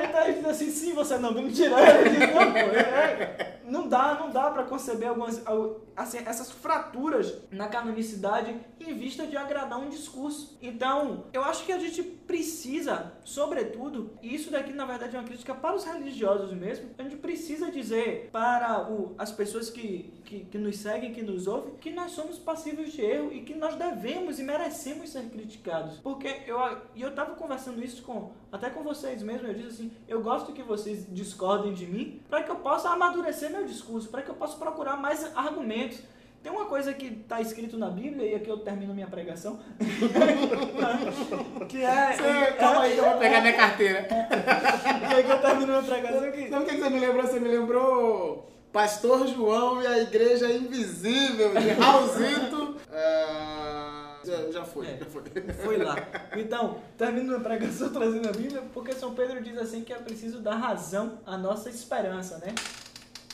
[0.00, 1.76] Aí Thales diz assim, sim, você não, mentira.
[1.76, 5.80] Aí ele diz, não, pô, é- é- não dá, não dá pra conceber algumas, al-
[5.96, 10.58] assim, essas fraturas na canonicidade em vista de agradar um discurso.
[10.60, 15.26] Então, eu acho que a gente precisa, sobretudo, e isso daqui na verdade é uma
[15.26, 20.40] crítica para os religiosos mesmo, a gente precisa dizer para o- as pessoas que, que,
[20.46, 23.76] que nos seguem, que nos ouvem, que nós somos passíveis de erro e que nós
[23.76, 25.98] devemos e merecemos ser criticados.
[25.98, 26.58] Porque eu,
[26.96, 30.52] e eu tava conversando isso com, até com vocês mesmo, eu disse assim, eu gosto
[30.52, 34.34] que vocês discordem de mim para que eu possa amadurecer meu discurso, para que eu
[34.34, 35.98] possa procurar mais argumentos.
[36.42, 39.60] Tem uma coisa que está escrito na Bíblia, e aqui eu termino minha pregação,
[41.68, 42.12] que é...
[42.16, 44.08] Você- calma aí eu vou pegar minha carteira.
[45.10, 46.48] E aqui eu termino minha pregação que...
[46.48, 47.22] Sabe o que que você me lembrou?
[47.26, 52.76] Você me lembrou Pastor João e a Igreja Invisível de Raulzito.
[52.92, 53.86] Ah,
[54.24, 54.98] já, já foi, É.
[54.98, 55.22] já foi.
[55.64, 55.96] Foi lá.
[56.36, 60.40] Então, termino minha pregação trazendo a Bíblia, porque São Pedro diz assim que é preciso
[60.40, 62.54] dar razão à nossa esperança, né?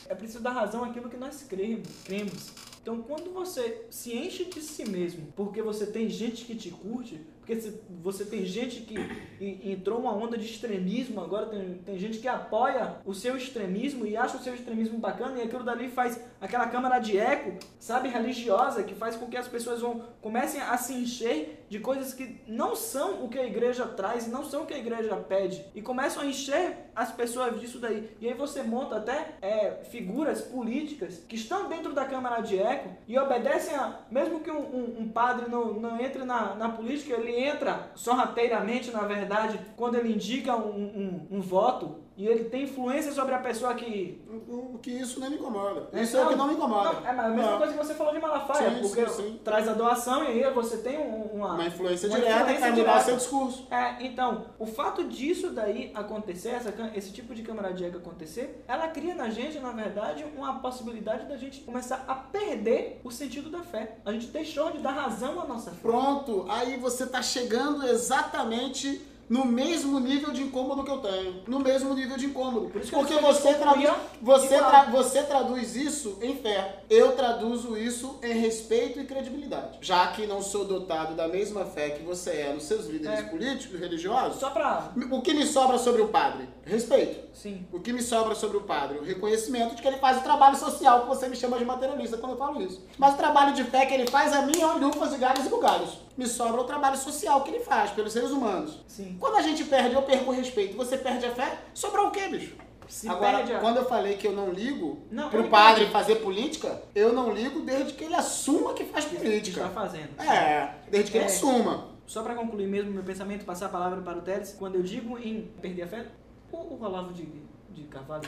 [0.09, 1.87] É preciso dar razão àquilo que nós cremos.
[2.05, 2.51] cremos.
[2.81, 7.19] Então, quando você se enche de si mesmo, porque você tem gente que te curte,
[7.39, 8.95] porque você tem gente que
[9.69, 14.15] entrou uma onda de extremismo, agora tem, tem gente que apoia o seu extremismo e
[14.15, 18.83] acha o seu extremismo bacana, e aquilo dali faz aquela câmara de eco, sabe, religiosa,
[18.83, 22.75] que faz com que as pessoas vão, comecem a se encher de coisas que não
[22.75, 26.23] são o que a igreja traz, não são o que a igreja pede, e começam
[26.23, 28.09] a encher as pessoas disso daí.
[28.21, 32.89] E aí você monta até é, figuras políticas que estão dentro da câmara de eco
[33.07, 33.99] e obedecem a.
[34.09, 38.91] Mesmo que um, um- um padre não, não entre na, na política, ele entra sorrateiramente,
[38.91, 43.37] na verdade, quando ele indica um, um- um voto e ele tem influência sobre a
[43.39, 44.19] pessoa que.
[44.49, 45.87] O que isso não me incomoda.
[45.93, 46.93] Isso é o que não me incomoda.
[46.99, 47.57] Não, é a mesma Não.
[47.59, 49.39] coisa que você falou de Malafaia, Sim, porque sim, sim.
[49.43, 51.53] traz a doação e aí você tem um- uma.
[51.53, 53.67] Uma influência uma direta influência para mudar seu discurso.
[53.69, 59.13] É, então, o fato disso daí acontecer, essa, esse tipo de camaradinha acontecer, ela cria
[59.13, 63.97] na gente, na verdade, uma possibilidade da gente começar a perder o sentido da fé.
[64.03, 65.77] A gente deixou de dar razão à nossa fé.
[65.81, 71.41] Pronto, aí você tá chegando exatamente no mesmo nível de incômodo que eu tenho.
[71.47, 72.69] No mesmo nível de incômodo.
[72.69, 73.89] Por isso que Porque você, traduz,
[74.21, 76.83] você, tra- você traduz isso em fé.
[76.89, 79.77] Eu traduzo isso em respeito e credibilidade.
[79.81, 83.23] Já que não sou dotado da mesma fé que você é nos seus líderes É.
[83.23, 84.91] políticos, religiosos, Só pra.
[85.11, 86.47] o que me sobra sobre o padre?
[86.65, 87.27] Respeito.
[87.33, 87.65] Sim.
[87.71, 88.97] O que me sobra sobre o padre?
[88.97, 92.17] O reconhecimento de que ele faz o trabalho social que você me chama de materialista
[92.17, 92.81] quando eu falo isso.
[92.97, 95.49] Mas o trabalho de fé que ele faz a mim é lufas e galhos e
[95.49, 95.97] bugalhos.
[96.17, 98.79] Me sobra o trabalho social que ele faz pelos seres humanos.
[98.87, 99.16] Sim.
[99.19, 102.27] Quando a gente perde, eu perco o respeito, você perde a fé, sobrou o quê,
[102.27, 102.55] bicho?
[102.87, 105.91] Se Agora, perde quando eu falei que eu não ligo Não, pro padre entendi.
[105.91, 109.67] fazer política, eu não ligo desde que ele assuma que faz Está política.
[109.69, 110.21] fazendo.
[110.21, 111.27] É, desde que ele É.
[111.27, 111.89] assuma.
[112.05, 115.17] Só para concluir mesmo meu pensamento, passar a palavra para o Teres, quando eu digo
[115.19, 116.05] em perder a fé,
[116.49, 117.27] o, o Olavo de,
[117.71, 118.23] de Carvalho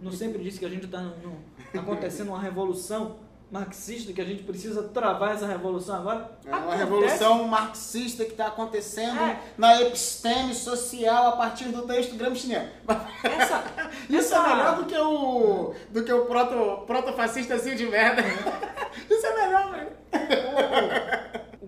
[0.00, 1.02] não sempre disse que a gente está
[1.74, 3.16] acontecendo uma revolução
[3.50, 6.30] marxista, que a gente precisa travar essa revolução agora?
[6.44, 9.40] É uma Acontece- revolução marxista que está acontecendo É.
[9.56, 12.68] na episteme social a partir do texto gramsciano.
[13.22, 13.64] Essa,
[14.10, 18.22] Isso essa- é melhor do que o do que o proto, proto-fascistazinho de merda.
[19.08, 19.90] Isso é melhor, velho.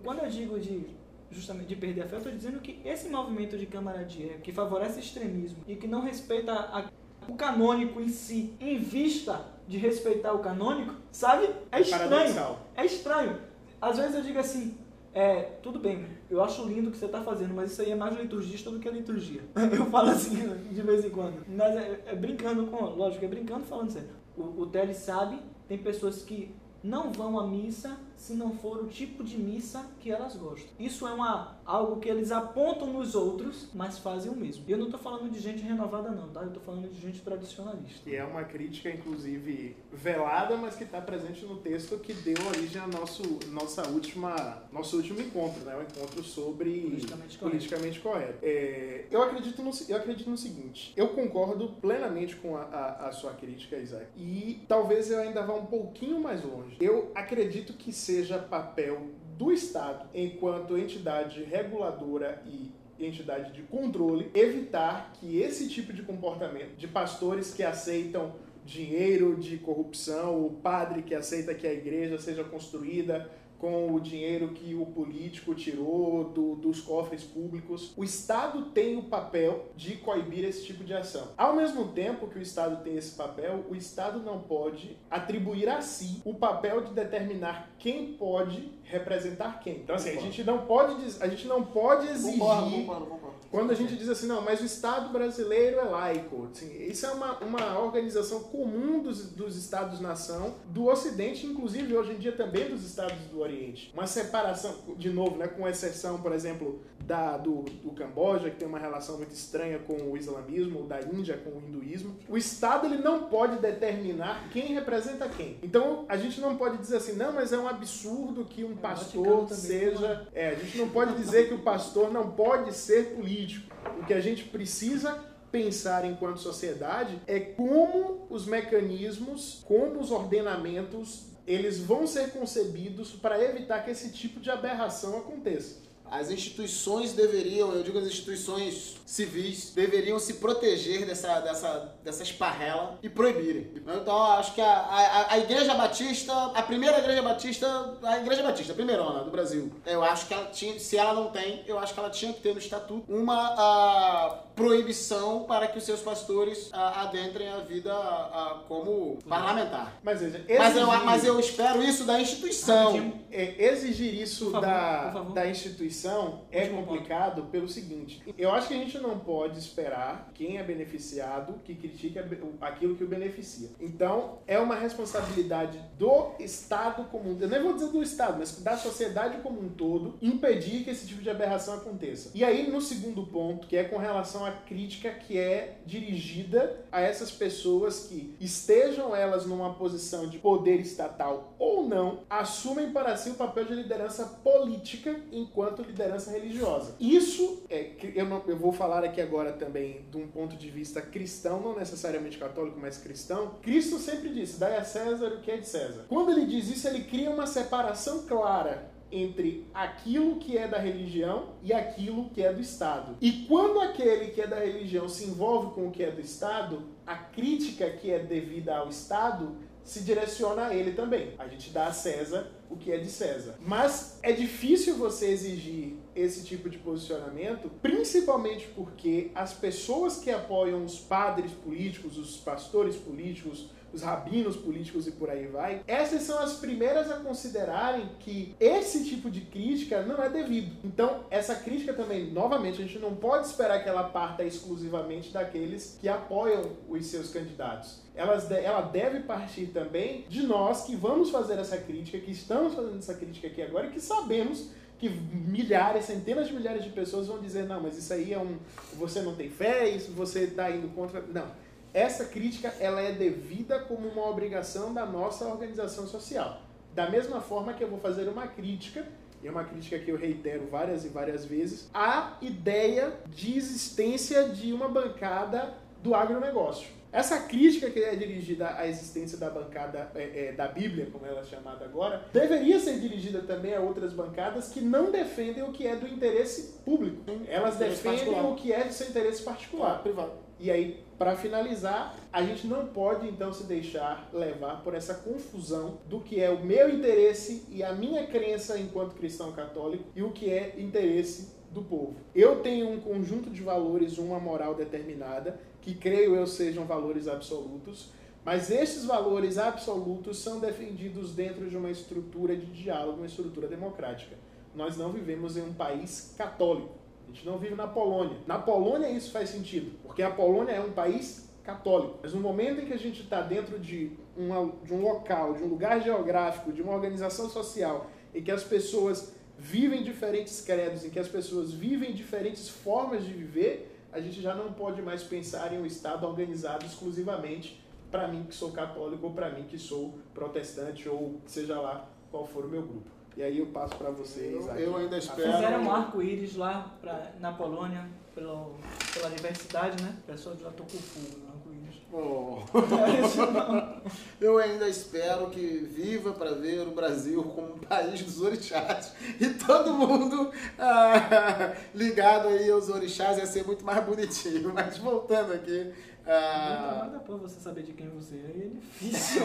[0.03, 0.87] quando eu digo de
[1.31, 4.99] justamente de perder a fé, eu estou dizendo que esse movimento de camaradinha que favorece
[4.99, 6.87] extremismo e que não respeita a-
[7.29, 11.49] o canônico em si, em vista de respeitar o canônico, sabe?
[11.71, 12.11] É estranho.
[12.11, 12.59] Paradoxal.
[12.75, 13.39] É estranho.
[13.81, 14.77] Às vezes eu digo assim,
[15.14, 17.95] é, tudo bem, eu acho lindo o que você está fazendo, mas isso aí é
[17.95, 19.43] mais liturgista do que liturgia.
[19.73, 20.37] Eu falo assim
[20.71, 21.45] de vez em quando.
[21.49, 24.11] Mas é, é brincando com, lógico, é brincando falando sério.
[24.37, 29.25] O, o sabe, tem pessoas que não vão à missa se não for o tipo
[29.25, 30.69] de missa que elas gostam.
[30.79, 34.64] Isso é uma, algo que eles apontam nos outros, mas fazem o mesmo.
[34.66, 36.41] E eu não estou falando de gente renovada não, tá?
[36.43, 38.03] Eu estou falando de gente tradicionalista.
[38.11, 42.83] Que é uma crítica, inclusive, velada, mas que está presente no texto que deu origem
[42.83, 45.77] ao nosso, nossa última, nosso último encontro, né?
[45.77, 47.57] O encontro sobre Politicamente correto.
[47.57, 48.39] politicamente correto.
[48.43, 53.12] É, eu, acredito no, eu acredito no seguinte, eu concordo plenamente com a, a- a
[53.12, 56.77] sua crítica, Isaac, e talvez eu ainda vá um pouquinho mais longe.
[56.81, 65.13] Eu acredito que seja papel do Estado, enquanto entidade reguladora e entidade de controle, evitar
[65.13, 68.35] que esse tipo de comportamento de pastores que aceitam
[68.65, 74.49] dinheiro de corrupção, o padre que aceita que a igreja seja construída com o dinheiro
[74.49, 77.93] que o político tirou do- dos cofres públicos.
[77.97, 81.29] O Estado tem o papel de coibir esse tipo de ação.
[81.37, 85.81] Ao mesmo tempo que o Estado tem esse papel, o Estado não pode atribuir a
[85.81, 89.77] si o papel de determinar quem pode representar quem.
[89.79, 93.37] Então assim, a gente não pode, a gente não pode exigir Concordo, concordo, concordo.
[93.51, 96.49] quando a gente diz assim, não, mas o Estado brasileiro é laico.
[96.51, 102.19] Assim, isso é uma, uma organização comum dos, dos Estados-nação do Ocidente, inclusive hoje em
[102.19, 103.90] dia também dos Estados do Oriente.
[103.94, 108.68] Uma separação, de novo, né, com exceção, por exemplo, da, do, do Camboja, que tem
[108.68, 112.14] uma relação muito estranha com o islamismo, da Índia com o hinduísmo.
[112.28, 115.59] O Estado ele não pode determinar quem representa quem.
[115.62, 119.46] Então a gente não pode dizer assim, não, mas é um absurdo que um Vaticano
[119.46, 120.28] pastor seja.
[120.34, 123.74] É, a gente não pode dizer que o pastor não pode ser político.
[124.01, 125.18] O que a gente precisa
[125.51, 133.42] pensar enquanto sociedade é como os mecanismos, como os ordenamentos, eles vão ser concebidos para
[133.42, 135.88] evitar que esse tipo de aberração aconteça.
[136.11, 142.99] As instituições deveriam, eu digo as instituições civis, deveriam se proteger dessa, dessa, dessa esparrela
[143.03, 143.70] e proibirem.
[143.76, 148.72] Então, acho que a, a, a Igreja Batista, a primeira Igreja Batista, a Igreja Batista,
[148.72, 151.92] a primeirona do Brasil, eu acho que ela tinha, se ela não tem, eu acho
[151.92, 156.69] que ela tinha que ter no estatuto uma a, proibição para que os seus pastores
[156.73, 159.97] a, adentrem a vida a, a, como parlamentar.
[160.03, 162.87] Mas, veja, Mas eu, exigir- mas eu espero isso da instituição.
[162.93, 163.21] Rapidinho.
[163.31, 168.75] É, exigir isso favor, da, da instituição é Último complicado pelo seguinte: eu acho que
[168.75, 172.25] a gente não pode esperar quem é beneficiado que critique a
[172.61, 173.71] aquilo que o beneficia.
[173.81, 178.61] Então, é uma responsabilidade do Estado como um eu nem vou dizer do Estado, mas
[178.63, 182.31] da sociedade como um todo, impedir que esse tipo de aberração aconteça.
[182.35, 187.01] E aí, no segundo ponto, que é com relação à crítica que é dirigida a
[187.01, 193.30] essas pessoas que estejam elas numa posição de poder estatal ou não, assumem para si
[193.30, 196.94] o papel de liderança política enquanto liderança religiosa.
[197.01, 201.01] Isso é eu, não, eu vou falar aqui agora também de um ponto de vista
[201.01, 203.55] cristão, não necessariamente católico, mas cristão.
[203.62, 206.07] Cristo sempre disse: dai a César o que é de César.
[206.09, 211.55] Quando ele diz isso, ele cria uma separação clara entre aquilo que é da religião
[211.63, 213.17] e aquilo que é do Estado.
[213.21, 216.83] E quando aquele que é da religião se envolve com o que é do Estado,
[217.07, 221.33] a crítica que é devida ao Estado se direciona a ele também.
[221.39, 223.57] A gente dá a César o que é de César.
[223.61, 230.85] Mas é difícil você exigir esse tipo de posicionamento, principalmente porque as pessoas que apoiam
[230.85, 236.39] os padres políticos, os pastores políticos, os rabinos políticos e por aí vai, essas são
[236.39, 240.76] as primeiras a considerarem que esse tipo de crítica não é devido.
[240.84, 245.99] Então, essa crítica também, novamente, a gente não pode esperar que ela parta exclusivamente daqueles
[246.01, 248.03] que apoiam os seus candidatos.
[248.14, 253.14] Ela deve partir também de nós que vamos fazer essa crítica, que estamos fazendo essa
[253.14, 257.64] crítica aqui agora e que sabemos que milhares, centenas de milhares de pessoas vão dizer,
[257.66, 258.59] não, mas isso aí é um.
[258.95, 261.20] Você não tem fé, isso você está indo contra.
[261.22, 266.61] Não essa crítica ela é devida como uma obrigação da nossa organização social.
[266.95, 269.07] Da mesma forma que eu vou fazer uma crítica,
[269.43, 274.49] e é uma crítica que eu reitero várias e várias vezes, à ideia de existência
[274.49, 276.99] de uma bancada do agronegócio.
[277.11, 281.41] Essa crítica que é dirigida à existência da bancada é, é, da Bíblia, como ela
[281.41, 285.86] é chamada agora, deveria ser dirigida também a outras bancadas que não defendem o que
[285.86, 287.22] é do interesse público.
[287.49, 290.03] Elas defendem o que é do seu interesse particular.
[290.03, 290.47] privado.
[290.61, 295.99] E aí, para finalizar, a gente não pode então se deixar levar por essa confusão
[296.09, 300.31] do que é o meu interesse e a minha crença enquanto cristão católico e o
[300.31, 302.17] que é interesse do povo.
[302.35, 308.11] Eu tenho um conjunto de valores, uma moral determinada, que creio eu sejam valores absolutos,
[308.45, 314.37] mas esses valores absolutos são defendidos dentro de uma estrutura de diálogo, uma estrutura democrática.
[314.75, 316.97] Nós não vivemos em um país católico.
[317.29, 318.39] A gente não vive na Polônia.
[318.47, 322.18] Na Polônia isso faz sentido, porque a Polônia é um país católico.
[322.22, 325.62] Mas no momento em que a gente está dentro de, uma, de um local, de
[325.62, 331.11] um lugar geográfico, de uma organização social, em que as pessoas vivem diferentes credos, em
[331.11, 335.72] que as pessoas vivem diferentes formas de viver, a gente já não pode mais pensar
[335.74, 340.18] em um Estado organizado exclusivamente para mim que sou católico ou para mim que sou
[340.33, 343.18] protestante ou seja lá qual for o meu grupo.
[343.39, 344.66] E aí eu passo para vocês.
[344.66, 345.53] Eu, eu ainda espero.
[345.53, 348.74] Fizeram um arco-íris lá pra, na Polônia pelo,
[349.14, 350.12] pela diversidade, né?
[350.24, 351.68] O pessoal já tocou fogo no arco-íris.
[352.11, 352.61] Oh.
[354.41, 359.51] eu ainda espero que viva para ver o Brasil como um país dos orixás e
[359.51, 364.72] todo mundo ah, ligado aí aos orixás ia ser muito mais bonitinho.
[364.74, 365.93] Mas voltando aqui.
[366.26, 369.43] Ah, não dá pra você saber de quem você é, é difícil.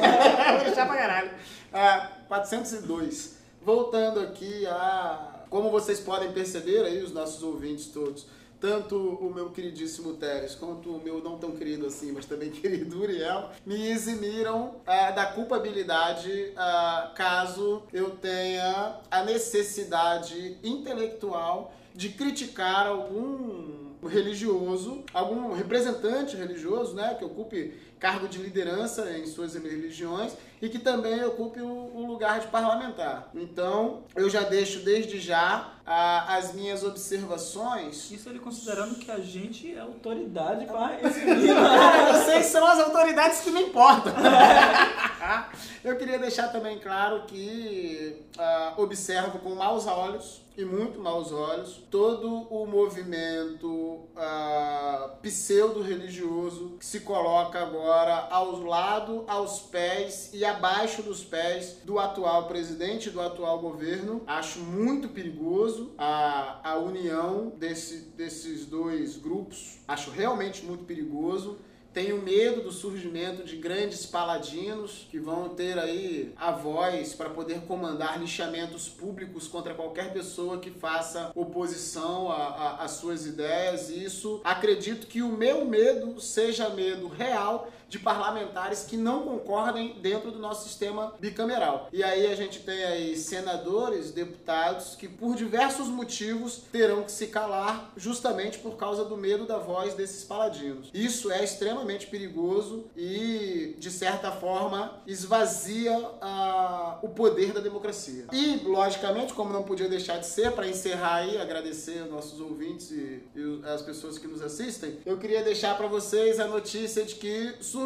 [0.61, 1.31] Orixá pra caralho.
[1.71, 3.42] Ah, 402.
[3.66, 5.45] Voltando aqui a.
[5.49, 8.26] Como vocês podem perceber aí, os nossos ouvintes todos,
[8.59, 12.99] tanto o meu queridíssimo Teres quanto o meu não tão querido assim, mas também querido
[12.99, 22.88] Uriel, me eximiram ah, da culpabilidade ah, caso eu tenha a necessidade intelectual de criticar
[22.88, 30.67] algum religioso, algum representante religioso, né, que ocupe cargo de liderança em suas religiões e
[30.67, 33.29] que também ocupe o, o lugar de parlamentar.
[33.33, 38.11] Então, eu já deixo desde já a, as minhas observações.
[38.11, 43.51] Isso ele considerando que a gente é autoridade para Cara, vocês são as autoridades que
[43.51, 44.11] me importam.
[45.81, 51.81] eu queria deixar também claro que uh, observo com maus olhos e muito maus olhos
[51.89, 61.01] todo o movimento uh, pseudo-religioso que se coloca agora ao lado, aos pés e abaixo
[61.01, 64.21] dos pés do atual presidente, do atual governo.
[64.27, 69.79] Acho muito perigoso a, a união desse, desses dois grupos.
[69.87, 71.57] Acho realmente muito perigoso.
[71.93, 77.61] Tenho medo do surgimento de grandes paladinos que vão ter aí a voz para poder
[77.67, 83.91] comandar lixamentos públicos contra qualquer pessoa que faça oposição às suas ideias.
[83.91, 90.31] Isso acredito que o meu medo seja medo real de parlamentares que não concordem dentro
[90.31, 91.89] do nosso sistema bicameral.
[91.93, 97.27] E aí a gente tem aí senadores, deputados que por diversos motivos terão que se
[97.27, 100.89] calar justamente por causa do medo da voz desses paladinos.
[100.91, 108.25] Isso é extremamente perigoso e de certa forma esvazia uh, o poder da democracia.
[108.31, 112.89] E logicamente, como não podia deixar de ser, para encerrar aí, agradecer aos nossos ouvintes
[112.89, 117.13] e, e as pessoas que nos assistem, eu queria deixar para vocês a notícia de
[117.13, 117.82] que surgiu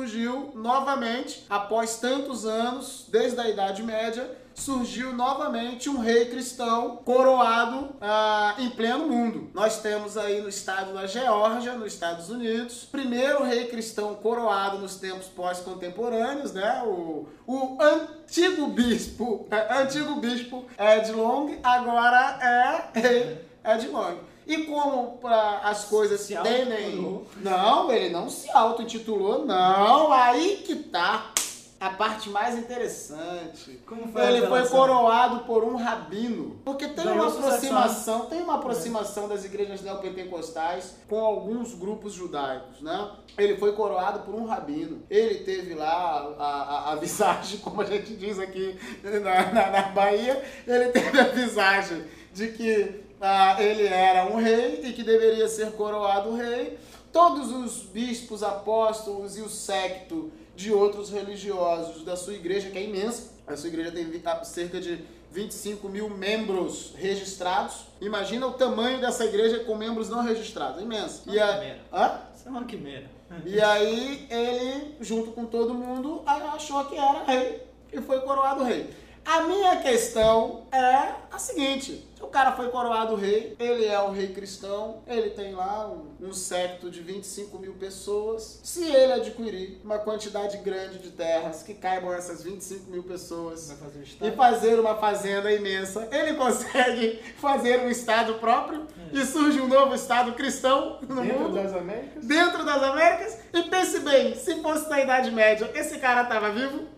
[0.53, 8.55] novamente, após tantos anos, desde a Idade Média, surgiu novamente um rei cristão coroado ah,
[8.57, 9.51] em pleno mundo.
[9.53, 14.95] Nós temos aí no estado da Geórgia, nos Estados Unidos, primeiro rei cristão coroado nos
[14.95, 16.81] tempos pós-contemporâneos, né?
[16.85, 24.17] O, o antigo bispo, antigo bispo Ed Long, agora é rei Ed Long.
[24.47, 27.21] E como pra as coisas se tendem.
[27.41, 30.13] Não, ele não se auto-intitulou, não.
[30.13, 31.31] Aí que tá.
[31.77, 33.79] a parte mais interessante.
[33.85, 36.61] Como foi Ele foi coroado por um rabino.
[36.63, 42.81] Porque tem Ganhou uma aproximação, tem uma aproximação das igrejas neopentecostais com alguns grupos judaicos,
[42.81, 43.11] né?
[43.37, 45.03] Ele foi coroado por um rabino.
[45.09, 49.81] Ele teve lá a, a, a visagem, como a gente diz aqui na, na, na
[49.89, 55.47] Bahia, ele teve a visagem de que ah, ele era um rei e que deveria
[55.47, 56.77] ser coroado rei.
[57.11, 62.83] Todos os bispos, apóstolos e o secto de outros religiosos da sua igreja, que é
[62.83, 64.99] imensa, a sua igreja tem ah, cerca de
[65.31, 67.85] 25 mil membros registrados.
[68.01, 71.23] Imagina o tamanho dessa igreja com membros não registrados, é imensa.
[71.27, 71.47] E a...
[71.53, 71.79] Primeiro.
[71.93, 72.21] Hã?
[72.35, 73.09] Isso é uma quimera.
[73.45, 77.61] E aí ele, junto com todo mundo, achou que era rei
[77.91, 78.89] e foi coroado rei.
[79.27, 84.29] A minha questão é a seguinte: o cara foi coroado rei, ele é um rei
[84.29, 88.61] cristão, ele tem lá um, um secto de 25 mil pessoas.
[88.63, 93.99] Se ele adquirir uma quantidade grande de terras que caibam essas 25 mil pessoas fazer
[93.99, 99.67] o e fazer uma fazenda imensa, ele consegue fazer um estado próprio e surge um
[99.67, 102.25] novo estado cristão no Dentro mundo das Américas?
[102.25, 103.37] dentro das Américas.
[103.51, 106.95] E pense bem, se fosse na Idade Média, esse cara tava vivo?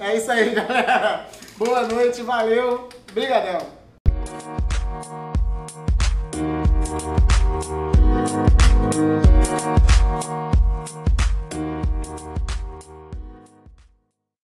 [0.00, 1.26] É isso aí, galera.
[1.56, 2.88] Boa noite, valeu.
[3.12, 3.81] Brigadão.